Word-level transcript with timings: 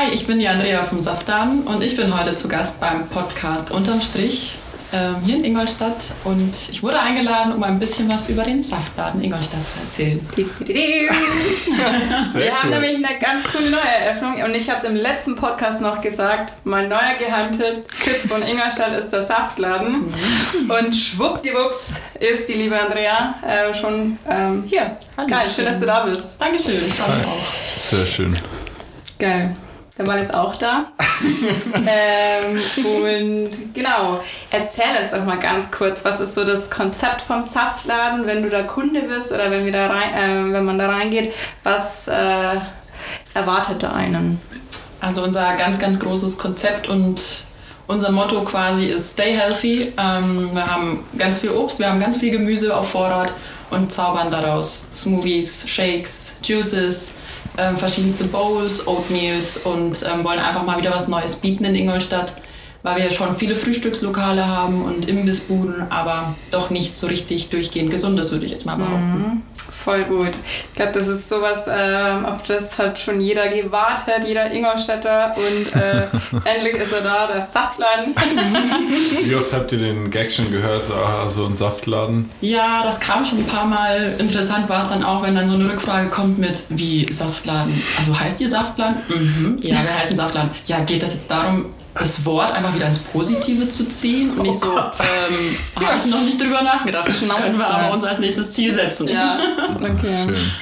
Hi, 0.00 0.14
ich 0.14 0.26
bin 0.26 0.38
die 0.38 0.48
Andrea 0.48 0.82
vom 0.82 1.02
Saftladen 1.02 1.64
und 1.64 1.82
ich 1.82 1.94
bin 1.94 2.18
heute 2.18 2.32
zu 2.32 2.48
Gast 2.48 2.80
beim 2.80 3.06
Podcast 3.06 3.70
Unterm 3.70 4.00
Strich 4.00 4.56
ähm, 4.94 5.16
hier 5.22 5.36
in 5.36 5.44
Ingolstadt 5.44 6.14
und 6.24 6.70
ich 6.70 6.82
wurde 6.82 6.98
eingeladen, 6.98 7.52
um 7.52 7.62
ein 7.62 7.78
bisschen 7.78 8.08
was 8.08 8.30
über 8.30 8.44
den 8.44 8.62
Saftladen 8.62 9.22
Ingolstadt 9.22 9.68
zu 9.68 9.78
erzählen. 9.78 10.26
Wir 10.36 11.12
haben 12.54 12.70
nämlich 12.70 12.96
eine 12.96 13.18
ganz 13.18 13.44
coole 13.52 13.68
neue 13.68 13.82
Eröffnung 13.82 14.42
und 14.42 14.54
ich 14.54 14.70
habe 14.70 14.78
es 14.78 14.84
im 14.86 14.96
letzten 14.96 15.36
Podcast 15.36 15.82
noch 15.82 16.00
gesagt, 16.00 16.54
mein 16.64 16.88
neuer 16.88 17.16
Geheimtipp 17.18 17.84
von 18.26 18.42
Ingolstadt 18.42 18.98
ist 18.98 19.10
der 19.10 19.20
Saftladen 19.20 20.06
mhm. 20.06 20.70
und 20.70 20.94
schwuppdiwupps 20.94 22.00
ist 22.18 22.48
die 22.48 22.54
liebe 22.54 22.80
Andrea 22.80 23.34
äh, 23.46 23.74
schon 23.74 24.18
ähm, 24.26 24.64
hier. 24.66 24.96
Hallo, 25.18 25.28
Geil, 25.28 25.46
schön, 25.54 25.66
dass 25.66 25.78
du 25.78 25.84
da 25.84 26.06
bist. 26.06 26.30
Dankeschön, 26.38 26.80
auch. 27.00 27.54
Sehr 27.82 28.06
schön. 28.06 28.38
Geil. 29.18 29.54
Der 30.00 30.06
Mann 30.06 30.18
ist 30.18 30.32
auch 30.32 30.56
da. 30.56 30.86
ähm, 31.74 32.58
und 33.04 33.74
genau, 33.74 34.24
erzähl 34.50 34.96
uns 35.02 35.10
doch 35.10 35.22
mal 35.26 35.38
ganz 35.38 35.70
kurz, 35.70 36.06
was 36.06 36.20
ist 36.20 36.32
so 36.32 36.42
das 36.42 36.70
Konzept 36.70 37.20
vom 37.20 37.42
Saftladen, 37.42 38.26
wenn 38.26 38.42
du 38.42 38.48
da 38.48 38.62
Kunde 38.62 39.02
bist 39.02 39.30
oder 39.30 39.50
wenn, 39.50 39.66
wir 39.66 39.72
da 39.72 39.88
rein, 39.88 40.14
äh, 40.14 40.54
wenn 40.54 40.64
man 40.64 40.78
da 40.78 40.88
reingeht, 40.88 41.34
was 41.64 42.08
äh, 42.08 42.56
erwartet 43.34 43.82
da 43.82 43.92
einen? 43.92 44.40
Also 45.02 45.22
unser 45.22 45.54
ganz, 45.56 45.78
ganz 45.78 46.00
großes 46.00 46.38
Konzept 46.38 46.88
und 46.88 47.44
unser 47.86 48.10
Motto 48.10 48.40
quasi 48.44 48.86
ist 48.86 49.12
Stay 49.12 49.34
Healthy. 49.34 49.92
Ähm, 49.98 50.48
wir 50.54 50.66
haben 50.66 51.04
ganz 51.18 51.36
viel 51.36 51.50
Obst, 51.50 51.78
wir 51.78 51.90
haben 51.90 52.00
ganz 52.00 52.16
viel 52.16 52.30
Gemüse 52.30 52.74
auf 52.74 52.88
Vorrat 52.88 53.34
und 53.68 53.92
zaubern 53.92 54.30
daraus 54.30 54.84
Smoothies, 54.94 55.68
Shakes, 55.68 56.36
Juices, 56.42 57.12
ähm, 57.58 57.76
verschiedenste 57.76 58.24
Bowls, 58.24 58.86
Oatmeals 58.86 59.58
und 59.58 60.04
ähm, 60.12 60.24
wollen 60.24 60.38
einfach 60.38 60.64
mal 60.64 60.78
wieder 60.78 60.90
was 60.92 61.08
Neues 61.08 61.36
bieten 61.36 61.64
in 61.64 61.74
Ingolstadt, 61.74 62.34
weil 62.82 63.02
wir 63.02 63.10
schon 63.10 63.34
viele 63.34 63.54
Frühstückslokale 63.56 64.46
haben 64.46 64.84
und 64.84 65.06
Imbissbuden, 65.06 65.90
aber 65.90 66.34
doch 66.50 66.70
nicht 66.70 66.96
so 66.96 67.06
richtig 67.06 67.50
durchgehend 67.50 67.90
gesundes, 67.90 68.32
würde 68.32 68.46
ich 68.46 68.52
jetzt 68.52 68.66
mal 68.66 68.76
behaupten. 68.76 69.42
Voll 69.84 70.04
gut. 70.04 70.32
Ich 70.68 70.74
glaube, 70.74 70.92
das 70.92 71.08
ist 71.08 71.28
sowas, 71.28 71.66
äh, 71.66 72.12
auf 72.24 72.42
das 72.42 72.78
hat 72.78 72.98
schon 72.98 73.20
jeder 73.20 73.48
gewartet, 73.48 74.26
jeder 74.26 74.50
Ingolstädter 74.50 75.34
und 75.34 75.80
äh, 75.80 76.02
endlich 76.44 76.74
ist 76.74 76.92
er 76.92 77.00
da, 77.00 77.26
der 77.26 77.40
Saftladen. 77.40 78.14
Wie 79.24 79.34
oft 79.34 79.52
habt 79.52 79.72
ihr 79.72 79.78
den 79.78 80.10
Gag 80.10 80.30
schon 80.30 80.50
gehört, 80.50 80.84
ah, 80.90 81.28
so 81.28 81.46
ein 81.46 81.56
Saftladen? 81.56 82.30
Ja, 82.42 82.82
das 82.84 83.00
kam 83.00 83.24
schon 83.24 83.38
ein 83.38 83.46
paar 83.46 83.64
Mal. 83.64 84.14
Interessant 84.18 84.68
war 84.68 84.80
es 84.80 84.88
dann 84.88 85.02
auch, 85.02 85.22
wenn 85.22 85.34
dann 85.34 85.48
so 85.48 85.54
eine 85.54 85.64
Rückfrage 85.64 86.08
kommt 86.08 86.38
mit, 86.38 86.64
wie 86.68 87.10
Saftladen? 87.10 87.72
Also 87.98 88.18
heißt 88.18 88.40
ihr 88.42 88.50
Saftladen? 88.50 88.96
Mhm. 89.08 89.56
Ja, 89.62 89.76
wer 89.82 89.98
heißt 90.00 90.10
ein 90.10 90.16
Saftladen? 90.16 90.50
Ja, 90.66 90.80
geht 90.80 91.02
das 91.02 91.14
jetzt 91.14 91.30
darum, 91.30 91.66
das 91.94 92.24
Wort 92.24 92.52
einfach 92.52 92.74
wieder 92.74 92.86
ins 92.86 92.98
Positive 92.98 93.68
zu 93.68 93.88
ziehen. 93.88 94.30
Und 94.30 94.46
oh 94.46 94.50
ich 94.50 94.58
so, 94.58 94.76
ähm, 94.78 95.84
habe 95.84 95.96
ich 95.96 96.06
noch 96.06 96.22
nicht 96.22 96.40
drüber 96.40 96.62
nachgedacht. 96.62 97.10
Schnauze. 97.12 97.42
Können 97.42 97.58
wir 97.58 97.68
aber 97.68 97.92
uns 97.92 98.04
als 98.04 98.18
nächstes 98.18 98.50
Ziel 98.52 98.72
setzen. 98.72 99.08
Ja, 99.08 99.38
okay. 99.74 100.26
Schön. 100.26 100.52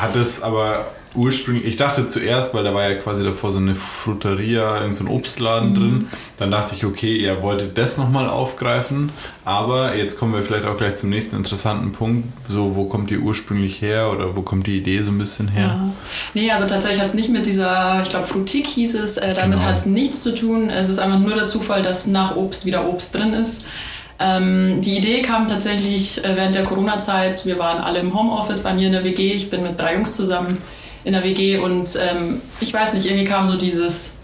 Hat 0.00 0.16
es 0.16 0.42
aber 0.42 0.86
ursprünglich, 1.14 1.64
ich 1.64 1.76
dachte 1.76 2.06
zuerst, 2.06 2.54
weil 2.54 2.62
da 2.62 2.72
war 2.72 2.88
ja 2.88 2.94
quasi 2.94 3.24
davor 3.24 3.50
so 3.52 3.58
eine 3.58 3.74
Fruteria, 3.74 4.80
irgendein 4.80 5.06
so 5.06 5.12
Obstladen 5.12 5.70
mhm. 5.70 5.74
drin, 5.74 6.08
dann 6.38 6.50
dachte 6.50 6.74
ich, 6.76 6.84
okay, 6.84 7.16
ihr 7.16 7.42
wolltet 7.42 7.76
das 7.76 7.98
nochmal 7.98 8.28
aufgreifen, 8.28 9.10
aber 9.44 9.96
jetzt 9.96 10.18
kommen 10.18 10.34
wir 10.34 10.42
vielleicht 10.42 10.66
auch 10.66 10.76
gleich 10.76 10.94
zum 10.94 11.10
nächsten 11.10 11.36
interessanten 11.36 11.92
Punkt, 11.92 12.28
so 12.46 12.76
wo 12.76 12.84
kommt 12.84 13.10
ihr 13.10 13.20
ursprünglich 13.20 13.82
her 13.82 14.10
oder 14.12 14.36
wo 14.36 14.42
kommt 14.42 14.66
die 14.66 14.78
Idee 14.78 15.02
so 15.02 15.10
ein 15.10 15.18
bisschen 15.18 15.48
her? 15.48 15.66
Ja. 15.66 15.90
Nee, 16.34 16.50
also 16.50 16.66
tatsächlich 16.66 17.00
hat 17.00 17.08
es 17.08 17.14
nicht 17.14 17.28
mit 17.28 17.44
dieser, 17.46 18.00
ich 18.02 18.10
glaube 18.10 18.26
Frutik 18.26 18.66
hieß 18.68 18.94
es, 18.94 19.16
äh, 19.16 19.34
damit 19.34 19.58
genau. 19.58 19.68
hat 19.68 19.78
es 19.78 19.86
nichts 19.86 20.20
zu 20.20 20.34
tun, 20.34 20.70
es 20.70 20.88
ist 20.88 21.00
einfach 21.00 21.18
nur 21.18 21.34
der 21.34 21.46
Zufall, 21.46 21.82
dass 21.82 22.06
nach 22.06 22.36
Obst 22.36 22.64
wieder 22.66 22.86
Obst 22.86 23.14
drin 23.14 23.32
ist. 23.32 23.64
Ähm, 24.20 24.82
die 24.82 24.98
Idee 24.98 25.22
kam 25.22 25.48
tatsächlich 25.48 26.22
äh, 26.22 26.36
während 26.36 26.54
der 26.54 26.64
Corona-Zeit. 26.64 27.46
Wir 27.46 27.58
waren 27.58 27.82
alle 27.82 28.00
im 28.00 28.14
Homeoffice 28.14 28.60
bei 28.60 28.74
mir 28.74 28.86
in 28.86 28.92
der 28.92 29.02
WG. 29.02 29.32
Ich 29.32 29.48
bin 29.48 29.62
mit 29.62 29.80
drei 29.80 29.94
Jungs 29.94 30.14
zusammen 30.14 30.58
in 31.04 31.14
der 31.14 31.24
WG 31.24 31.56
und 31.56 31.88
ähm, 31.96 32.42
ich 32.60 32.72
weiß 32.74 32.92
nicht, 32.92 33.06
irgendwie 33.06 33.24
kam 33.24 33.46
so 33.46 33.56
dieses 33.56 34.19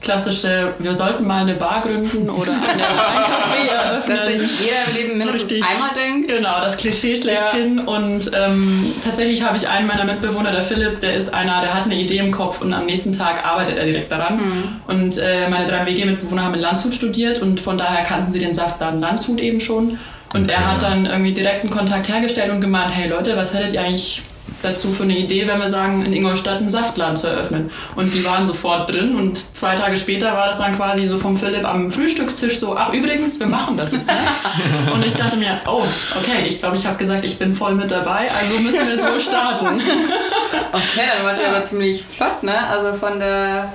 klassische, 0.00 0.74
wir 0.78 0.94
sollten 0.94 1.26
mal 1.26 1.42
eine 1.42 1.54
Bar 1.54 1.82
gründen 1.82 2.30
oder 2.30 2.52
eine, 2.52 2.62
ein 2.72 3.22
Café 3.28 3.70
eröffnen. 3.70 4.16
Dass 4.16 4.26
sich 4.26 4.60
jeder 4.60 4.76
im 4.88 4.96
Leben 4.96 5.18
mindestens 5.18 5.50
so 5.50 5.54
einmal 5.56 5.94
denkt. 5.94 6.28
Genau, 6.28 6.60
das 6.60 6.76
Klischee 6.76 7.16
schlechthin. 7.16 7.78
Ja. 7.78 7.84
Und 7.84 8.30
ähm, 8.34 8.92
tatsächlich 9.04 9.42
habe 9.42 9.56
ich 9.56 9.68
einen 9.68 9.86
meiner 9.86 10.04
Mitbewohner, 10.04 10.52
der 10.52 10.62
Philipp, 10.62 11.00
der 11.00 11.14
ist 11.14 11.32
einer, 11.34 11.60
der 11.60 11.74
hat 11.74 11.84
eine 11.84 12.00
Idee 12.00 12.18
im 12.18 12.30
Kopf 12.30 12.60
und 12.60 12.72
am 12.72 12.86
nächsten 12.86 13.12
Tag 13.12 13.46
arbeitet 13.46 13.76
er 13.76 13.84
direkt 13.84 14.10
daran. 14.10 14.36
Mhm. 14.36 14.64
Und 14.86 15.18
äh, 15.18 15.48
meine 15.48 15.66
drei 15.66 15.84
WG-Mitbewohner 15.86 16.44
haben 16.44 16.54
in 16.54 16.60
Landshut 16.60 16.94
studiert 16.94 17.40
und 17.40 17.60
von 17.60 17.76
daher 17.76 18.04
kannten 18.04 18.30
sie 18.30 18.38
den 18.38 18.54
Saftladen 18.54 19.00
Landshut 19.00 19.40
eben 19.40 19.60
schon. 19.60 19.98
Und 20.32 20.44
okay. 20.44 20.54
er 20.54 20.72
hat 20.72 20.82
dann 20.82 21.06
irgendwie 21.06 21.32
direkten 21.32 21.70
Kontakt 21.70 22.08
hergestellt 22.08 22.50
und 22.50 22.60
gemeint, 22.60 22.94
hey 22.94 23.08
Leute, 23.08 23.36
was 23.36 23.52
hättet 23.52 23.72
ihr 23.72 23.80
eigentlich 23.82 24.22
dazu 24.62 24.90
für 24.90 25.04
eine 25.04 25.16
Idee, 25.16 25.46
wenn 25.46 25.58
wir 25.58 25.68
sagen, 25.68 26.04
in 26.04 26.12
Ingolstadt 26.12 26.58
einen 26.58 26.68
Saftladen 26.68 27.16
zu 27.16 27.26
eröffnen. 27.28 27.70
Und 27.96 28.14
die 28.14 28.24
waren 28.24 28.44
sofort 28.44 28.92
drin 28.92 29.16
und 29.16 29.56
zwei 29.56 29.74
Tage 29.74 29.96
später 29.96 30.34
war 30.34 30.48
das 30.48 30.58
dann 30.58 30.74
quasi 30.74 31.06
so 31.06 31.18
vom 31.18 31.36
Philipp 31.36 31.66
am 31.66 31.90
Frühstückstisch 31.90 32.58
so, 32.58 32.76
ach 32.76 32.92
übrigens, 32.92 33.38
wir 33.40 33.46
machen 33.46 33.76
das 33.76 33.92
jetzt. 33.92 34.08
Ne? 34.08 34.16
und 34.94 35.06
ich 35.06 35.14
dachte 35.14 35.36
mir, 35.36 35.60
oh, 35.66 35.82
okay, 36.18 36.46
ich 36.46 36.60
glaube, 36.60 36.76
ich 36.76 36.86
habe 36.86 36.96
gesagt, 36.96 37.24
ich 37.24 37.38
bin 37.38 37.52
voll 37.52 37.74
mit 37.74 37.90
dabei, 37.90 38.28
also 38.30 38.60
müssen 38.60 38.86
wir 38.86 38.98
so 38.98 39.18
starten. 39.18 39.66
okay, 40.72 41.08
dann 41.16 41.26
wart 41.26 41.38
ihr 41.38 41.48
aber 41.48 41.62
ziemlich 41.62 42.04
flott, 42.04 42.42
ne? 42.42 42.56
Also 42.68 42.96
von 42.96 43.18
der 43.18 43.72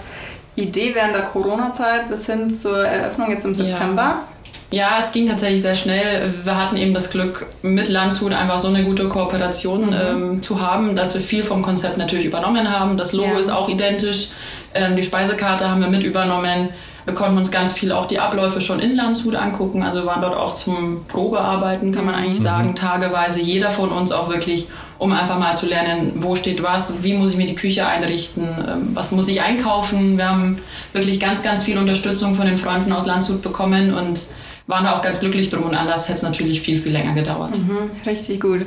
Idee 0.55 0.93
während 0.93 1.15
der 1.15 1.23
Corona-Zeit 1.23 2.09
bis 2.09 2.25
hin 2.27 2.55
zur 2.55 2.85
Eröffnung 2.85 3.29
jetzt 3.31 3.45
im 3.45 3.55
September. 3.55 4.01
Ja. 4.01 4.23
Ja, 4.71 4.97
es 4.99 5.11
ging 5.11 5.27
tatsächlich 5.27 5.61
sehr 5.61 5.75
schnell. 5.75 6.33
Wir 6.43 6.57
hatten 6.57 6.75
eben 6.75 6.93
das 6.93 7.11
Glück, 7.11 7.45
mit 7.61 7.87
Landshut 7.87 8.33
einfach 8.33 8.59
so 8.59 8.67
eine 8.67 8.83
gute 8.83 9.07
Kooperation 9.07 9.87
mhm. 9.87 9.93
ähm, 9.93 10.41
zu 10.41 10.59
haben, 10.59 10.95
dass 10.95 11.13
wir 11.13 11.21
viel 11.21 11.43
vom 11.43 11.61
Konzept 11.61 11.97
natürlich 11.97 12.25
übernommen 12.25 12.71
haben. 12.71 12.97
Das 12.97 13.13
Logo 13.13 13.33
ja. 13.33 13.39
ist 13.39 13.49
auch 13.49 13.69
identisch. 13.69 14.29
Ähm, 14.73 14.95
die 14.95 15.03
Speisekarte 15.03 15.69
haben 15.69 15.81
wir 15.81 15.87
mit 15.87 16.03
übernommen. 16.03 16.69
Wir 17.05 17.13
konnten 17.13 17.37
uns 17.37 17.51
ganz 17.51 17.71
viel 17.71 17.91
auch 17.91 18.07
die 18.07 18.19
Abläufe 18.19 18.61
schon 18.61 18.79
in 18.79 18.95
Landshut 18.95 19.35
angucken. 19.35 19.83
Also 19.83 19.99
wir 20.01 20.07
waren 20.07 20.21
dort 20.21 20.35
auch 20.35 20.55
zum 20.55 21.05
Probearbeiten, 21.07 21.91
kann 21.91 22.03
man 22.03 22.15
eigentlich 22.15 22.39
mhm. 22.39 22.43
sagen, 22.43 22.75
tageweise. 22.75 23.41
Jeder 23.41 23.69
von 23.69 23.91
uns 23.91 24.11
auch 24.11 24.29
wirklich, 24.29 24.67
um 24.97 25.11
einfach 25.11 25.37
mal 25.37 25.53
zu 25.53 25.67
lernen, 25.67 26.13
wo 26.15 26.35
steht 26.35 26.63
was, 26.63 27.03
wie 27.03 27.13
muss 27.13 27.29
ich 27.29 27.37
mir 27.37 27.45
die 27.45 27.53
Küche 27.53 27.85
einrichten, 27.85 28.43
ähm, 28.43 28.89
was 28.95 29.11
muss 29.11 29.27
ich 29.27 29.43
einkaufen. 29.43 30.17
Wir 30.17 30.27
haben 30.27 30.57
wirklich 30.93 31.19
ganz, 31.19 31.43
ganz 31.43 31.61
viel 31.61 31.77
Unterstützung 31.77 32.33
von 32.33 32.47
den 32.47 32.57
Freunden 32.57 32.91
aus 32.91 33.05
Landshut 33.05 33.43
bekommen 33.43 33.93
und 33.93 34.25
waren 34.67 34.83
da 34.83 34.95
auch 34.95 35.01
ganz 35.01 35.19
glücklich 35.19 35.49
drum 35.49 35.63
und 35.63 35.75
anders 35.75 36.05
hätte 36.05 36.17
es 36.17 36.21
natürlich 36.23 36.61
viel, 36.61 36.77
viel 36.77 36.91
länger 36.91 37.13
gedauert. 37.13 37.57
Mhm, 37.57 37.91
richtig 38.05 38.41
gut. 38.41 38.65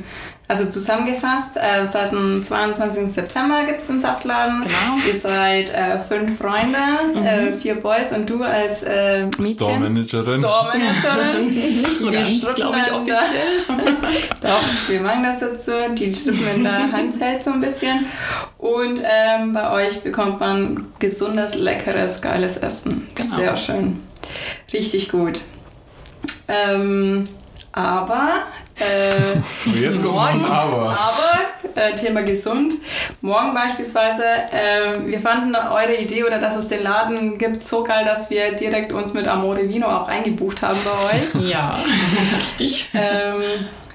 Also 0.50 0.64
zusammengefasst, 0.64 1.58
äh, 1.58 1.86
seit 1.86 2.10
dem 2.10 2.42
22. 2.42 3.12
September 3.12 3.64
gibt 3.66 3.82
es 3.82 3.86
den 3.86 4.00
Saftladen. 4.00 4.62
Genau. 4.62 5.06
Ihr 5.06 5.18
seid 5.18 5.68
äh, 5.68 6.00
fünf 6.00 6.38
Freunde, 6.38 6.78
mhm. 7.14 7.22
äh, 7.22 7.52
vier 7.52 7.74
Boys 7.74 8.12
und 8.12 8.30
du 8.30 8.42
als 8.42 8.82
äh, 8.82 9.26
Mädchen. 9.26 9.54
Store 9.56 9.78
Managerin. 9.78 10.40
Store 10.40 10.72
Managerin. 10.72 11.50
Nicht 11.82 11.92
so 11.92 12.10
ganz, 12.10 12.54
glaube 12.54 12.78
ich, 12.78 12.90
offiziell. 12.90 13.18
Doch, 14.40 14.64
wir 14.88 15.00
machen 15.02 15.24
das 15.24 15.40
jetzt 15.42 15.66
so. 15.66 15.72
Die 15.94 16.14
Strippen 16.14 16.56
in 16.56 16.64
der 16.64 16.92
Hand 16.92 17.20
hält 17.20 17.44
so 17.44 17.50
ein 17.50 17.60
bisschen. 17.60 18.06
Und 18.56 19.02
ähm, 19.04 19.52
bei 19.52 19.70
euch 19.70 20.00
bekommt 20.00 20.40
man 20.40 20.86
gesundes, 20.98 21.56
leckeres, 21.56 22.22
geiles 22.22 22.56
Essen. 22.56 23.06
Genau. 23.14 23.36
Sehr 23.36 23.56
schön. 23.58 24.00
Richtig 24.72 25.10
gut. 25.10 25.42
Ähm, 26.48 27.24
aber 27.72 28.44
äh, 28.80 29.70
jetzt 29.78 30.02
kommt 30.02 30.14
morgen, 30.14 30.44
aber. 30.44 30.90
aber 30.90 31.78
äh, 31.78 31.94
Thema 31.94 32.22
gesund. 32.22 32.74
Morgen 33.20 33.54
beispielsweise, 33.54 34.24
äh, 34.24 35.06
wir 35.06 35.20
fanden 35.20 35.54
eure 35.54 35.96
Idee 35.96 36.24
oder 36.24 36.38
dass 36.38 36.56
es 36.56 36.68
den 36.68 36.82
Laden 36.82 37.38
gibt 37.38 37.64
so 37.64 37.84
geil, 37.84 38.04
dass 38.04 38.30
wir 38.30 38.52
direkt 38.52 38.92
uns 38.92 39.12
mit 39.12 39.28
Amore 39.28 39.68
Vino 39.68 39.86
auch 39.86 40.08
eingebucht 40.08 40.62
haben 40.62 40.78
bei 40.84 41.18
euch. 41.18 41.28
Ja, 41.48 41.70
richtig. 42.38 42.88
Ähm, 42.94 43.42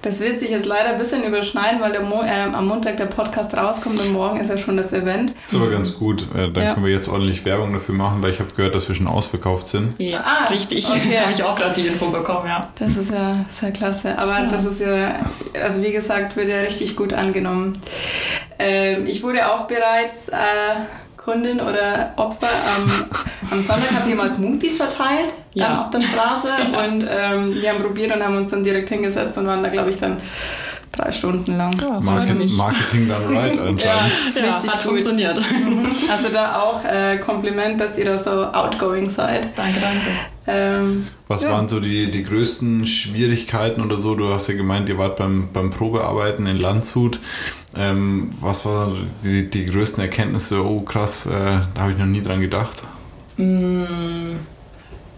das 0.03 0.19
wird 0.19 0.37
sich 0.37 0.49
jetzt 0.49 0.65
leider 0.65 0.89
ein 0.89 0.97
bisschen 0.97 1.23
überschneiden, 1.23 1.79
weil 1.79 1.97
Mo 2.01 2.21
äh, 2.23 2.29
am 2.29 2.67
Montag 2.67 2.97
der 2.97 3.05
Podcast 3.05 3.55
rauskommt 3.55 3.99
und 4.01 4.11
morgen 4.11 4.39
ist 4.39 4.49
ja 4.49 4.57
schon 4.57 4.75
das 4.75 4.91
Event. 4.91 5.33
Das 5.45 5.53
ist 5.53 5.59
aber 5.59 5.71
ganz 5.71 5.97
gut. 5.97 6.23
Äh, 6.35 6.51
dann 6.51 6.63
ja. 6.63 6.73
können 6.73 6.85
wir 6.85 6.93
jetzt 6.93 7.07
ordentlich 7.07 7.45
Werbung 7.45 7.71
dafür 7.71 7.95
machen, 7.95 8.21
weil 8.21 8.31
ich 8.31 8.39
habe 8.39 8.53
gehört, 8.53 8.75
dass 8.75 8.87
wir 8.89 8.95
schon 8.95 9.07
ausverkauft 9.07 9.69
sind. 9.69 9.95
Ja, 9.99 10.19
ah, 10.19 10.49
richtig. 10.49 10.85
Okay. 10.89 11.17
habe 11.21 11.31
ich 11.31 11.41
auch 11.41 11.55
gerade 11.55 11.73
die 11.73 11.87
Info 11.87 12.09
bekommen, 12.09 12.47
ja. 12.47 12.69
Das 12.77 12.97
ist 12.97 13.13
ja 13.13 13.45
sehr 13.49 13.71
klasse. 13.71 14.17
Aber 14.17 14.39
ja. 14.39 14.47
das 14.47 14.65
ist 14.65 14.81
ja, 14.81 15.15
also 15.61 15.81
wie 15.81 15.93
gesagt, 15.93 16.35
wird 16.35 16.49
ja 16.49 16.59
richtig 16.59 16.97
gut 16.97 17.13
angenommen. 17.13 17.79
Ähm, 18.59 19.07
ich 19.07 19.23
wurde 19.23 19.49
auch 19.49 19.67
bereits... 19.67 20.29
Kundin 21.23 21.61
oder 21.61 22.13
Opfer. 22.17 22.47
Am, 22.75 23.07
am 23.51 23.61
Sonntag 23.61 23.91
habt 23.95 24.09
ihr 24.09 24.15
mal 24.15 24.29
Smoothies 24.29 24.77
verteilt 24.77 25.33
ja. 25.53 25.81
auf 25.81 25.89
der 25.89 26.01
Straße 26.01 26.49
ja. 26.71 26.83
und 26.83 27.05
ähm, 27.09 27.55
wir 27.55 27.69
haben 27.69 27.81
probiert 27.81 28.13
und 28.13 28.23
haben 28.23 28.37
uns 28.37 28.51
dann 28.51 28.63
direkt 28.63 28.89
hingesetzt 28.89 29.37
und 29.37 29.47
waren 29.47 29.63
da, 29.63 29.69
glaube 29.69 29.89
ich, 29.89 29.97
dann 29.97 30.17
drei 30.91 31.11
Stunden 31.11 31.57
lang. 31.57 31.73
Ja, 31.79 31.99
Market, 31.99 32.51
Marketing 32.57 33.07
done 33.07 33.25
right 33.29 33.59
anscheinend. 33.59 34.11
ja, 34.35 34.49
Richtig 34.49 34.71
hat 34.71 34.83
gut. 34.83 34.91
funktioniert. 34.91 35.39
Also 36.11 36.29
da 36.31 36.61
auch 36.61 36.83
äh, 36.83 37.17
Kompliment, 37.17 37.79
dass 37.79 37.97
ihr 37.97 38.05
da 38.05 38.17
so 38.17 38.45
outgoing 38.45 39.09
seid. 39.09 39.49
Danke, 39.57 39.79
danke. 39.79 40.32
Ähm, 40.45 41.07
Was 41.27 41.43
ja. 41.43 41.51
waren 41.51 41.69
so 41.69 41.79
die, 41.79 42.11
die 42.11 42.23
größten 42.23 42.85
Schwierigkeiten 42.85 43.81
oder 43.81 43.97
so? 43.97 44.15
Du 44.15 44.33
hast 44.33 44.47
ja 44.47 44.55
gemeint, 44.55 44.89
ihr 44.89 44.97
wart 44.97 45.15
beim, 45.15 45.49
beim 45.53 45.69
Probearbeiten 45.69 46.45
in 46.47 46.57
Landshut. 46.57 47.19
Ähm, 47.75 48.31
was 48.41 48.65
waren 48.65 49.09
die, 49.23 49.49
die 49.49 49.65
größten 49.65 50.03
Erkenntnisse? 50.03 50.65
Oh 50.65 50.81
krass, 50.81 51.25
äh, 51.25 51.31
da 51.73 51.81
habe 51.81 51.93
ich 51.93 51.97
noch 51.97 52.05
nie 52.05 52.21
dran 52.21 52.41
gedacht. 52.41 52.83
Mm, 53.37 54.35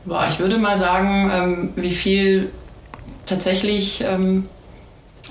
boah, 0.06 0.28
ich 0.30 0.40
würde 0.40 0.58
mal 0.58 0.78
sagen, 0.78 1.32
ähm, 1.34 1.70
wie 1.76 1.92
viel 1.92 2.52
tatsächlich 3.26 4.04
ähm, 4.08 4.46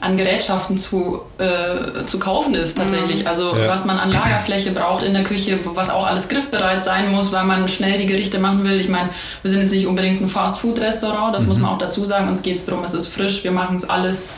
an 0.00 0.16
Gerätschaften 0.16 0.76
zu, 0.76 1.22
äh, 1.38 2.02
zu 2.02 2.18
kaufen 2.18 2.54
ist 2.54 2.76
tatsächlich. 2.76 3.22
Mhm. 3.22 3.28
Also 3.28 3.56
ja. 3.56 3.68
was 3.68 3.84
man 3.84 3.98
an 3.98 4.10
Lagerfläche 4.10 4.72
braucht 4.72 5.02
in 5.02 5.14
der 5.14 5.24
Küche, 5.24 5.58
was 5.64 5.88
auch 5.90 6.06
alles 6.06 6.28
griffbereit 6.28 6.82
sein 6.84 7.10
muss, 7.10 7.32
weil 7.32 7.44
man 7.44 7.68
schnell 7.68 7.98
die 7.98 8.06
Gerichte 8.06 8.38
machen 8.38 8.64
will. 8.64 8.80
Ich 8.80 8.88
meine, 8.88 9.10
wir 9.42 9.50
sind 9.50 9.62
jetzt 9.62 9.72
nicht 9.72 9.86
unbedingt 9.86 10.20
ein 10.20 10.28
Fast-Food-Restaurant, 10.28 11.34
das 11.34 11.42
mhm. 11.44 11.48
muss 11.48 11.58
man 11.58 11.70
auch 11.70 11.78
dazu 11.78 12.04
sagen. 12.04 12.28
Uns 12.28 12.42
geht 12.42 12.56
es 12.56 12.64
darum, 12.64 12.84
es 12.84 12.94
ist 12.94 13.06
frisch, 13.06 13.44
wir 13.44 13.52
machen 13.52 13.76
es 13.76 13.88
alles 13.88 14.34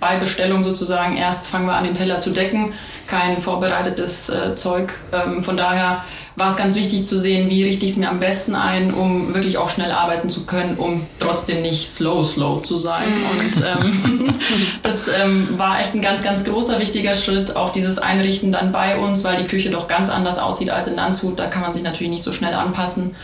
bei 0.00 0.16
Bestellung 0.16 0.62
sozusagen. 0.62 1.16
Erst 1.16 1.48
fangen 1.48 1.66
wir 1.66 1.74
an, 1.74 1.84
den 1.84 1.94
Teller 1.94 2.18
zu 2.18 2.30
decken, 2.30 2.72
kein 3.06 3.38
vorbereitetes 3.38 4.28
äh, 4.30 4.54
Zeug. 4.54 4.94
Ähm, 5.12 5.42
von 5.42 5.56
daher 5.56 6.04
war 6.36 6.48
es 6.48 6.56
ganz 6.56 6.74
wichtig 6.74 7.04
zu 7.04 7.16
sehen, 7.16 7.48
wie 7.48 7.62
richte 7.62 7.84
ich 7.86 7.92
es 7.92 7.96
mir 7.96 8.08
am 8.08 8.18
besten 8.18 8.54
ein, 8.54 8.92
um 8.92 9.34
wirklich 9.34 9.58
auch 9.58 9.68
schnell 9.68 9.92
arbeiten 9.92 10.28
zu 10.28 10.46
können, 10.46 10.76
um 10.76 11.06
trotzdem 11.20 11.62
nicht 11.62 11.88
slow, 11.88 12.24
slow 12.24 12.60
zu 12.62 12.76
sein. 12.76 13.04
Und 13.38 13.62
ähm, 13.64 14.34
das 14.82 15.08
ähm, 15.08 15.48
war 15.56 15.80
echt 15.80 15.94
ein 15.94 16.02
ganz, 16.02 16.22
ganz 16.22 16.44
großer, 16.44 16.80
wichtiger 16.80 17.14
Schritt, 17.14 17.54
auch 17.54 17.70
dieses 17.70 17.98
Einrichten 17.98 18.50
dann 18.50 18.72
bei 18.72 18.98
uns, 18.98 19.22
weil 19.22 19.36
die 19.36 19.46
Küche 19.46 19.70
doch 19.70 19.86
ganz 19.86 20.08
anders 20.08 20.38
aussieht 20.38 20.70
als 20.70 20.86
in 20.86 20.96
Landshut. 20.96 21.38
Da 21.38 21.46
kann 21.46 21.62
man 21.62 21.72
sich 21.72 21.82
natürlich 21.82 22.10
nicht 22.10 22.22
so 22.22 22.32
schnell 22.32 22.54
anpassen. 22.54 23.14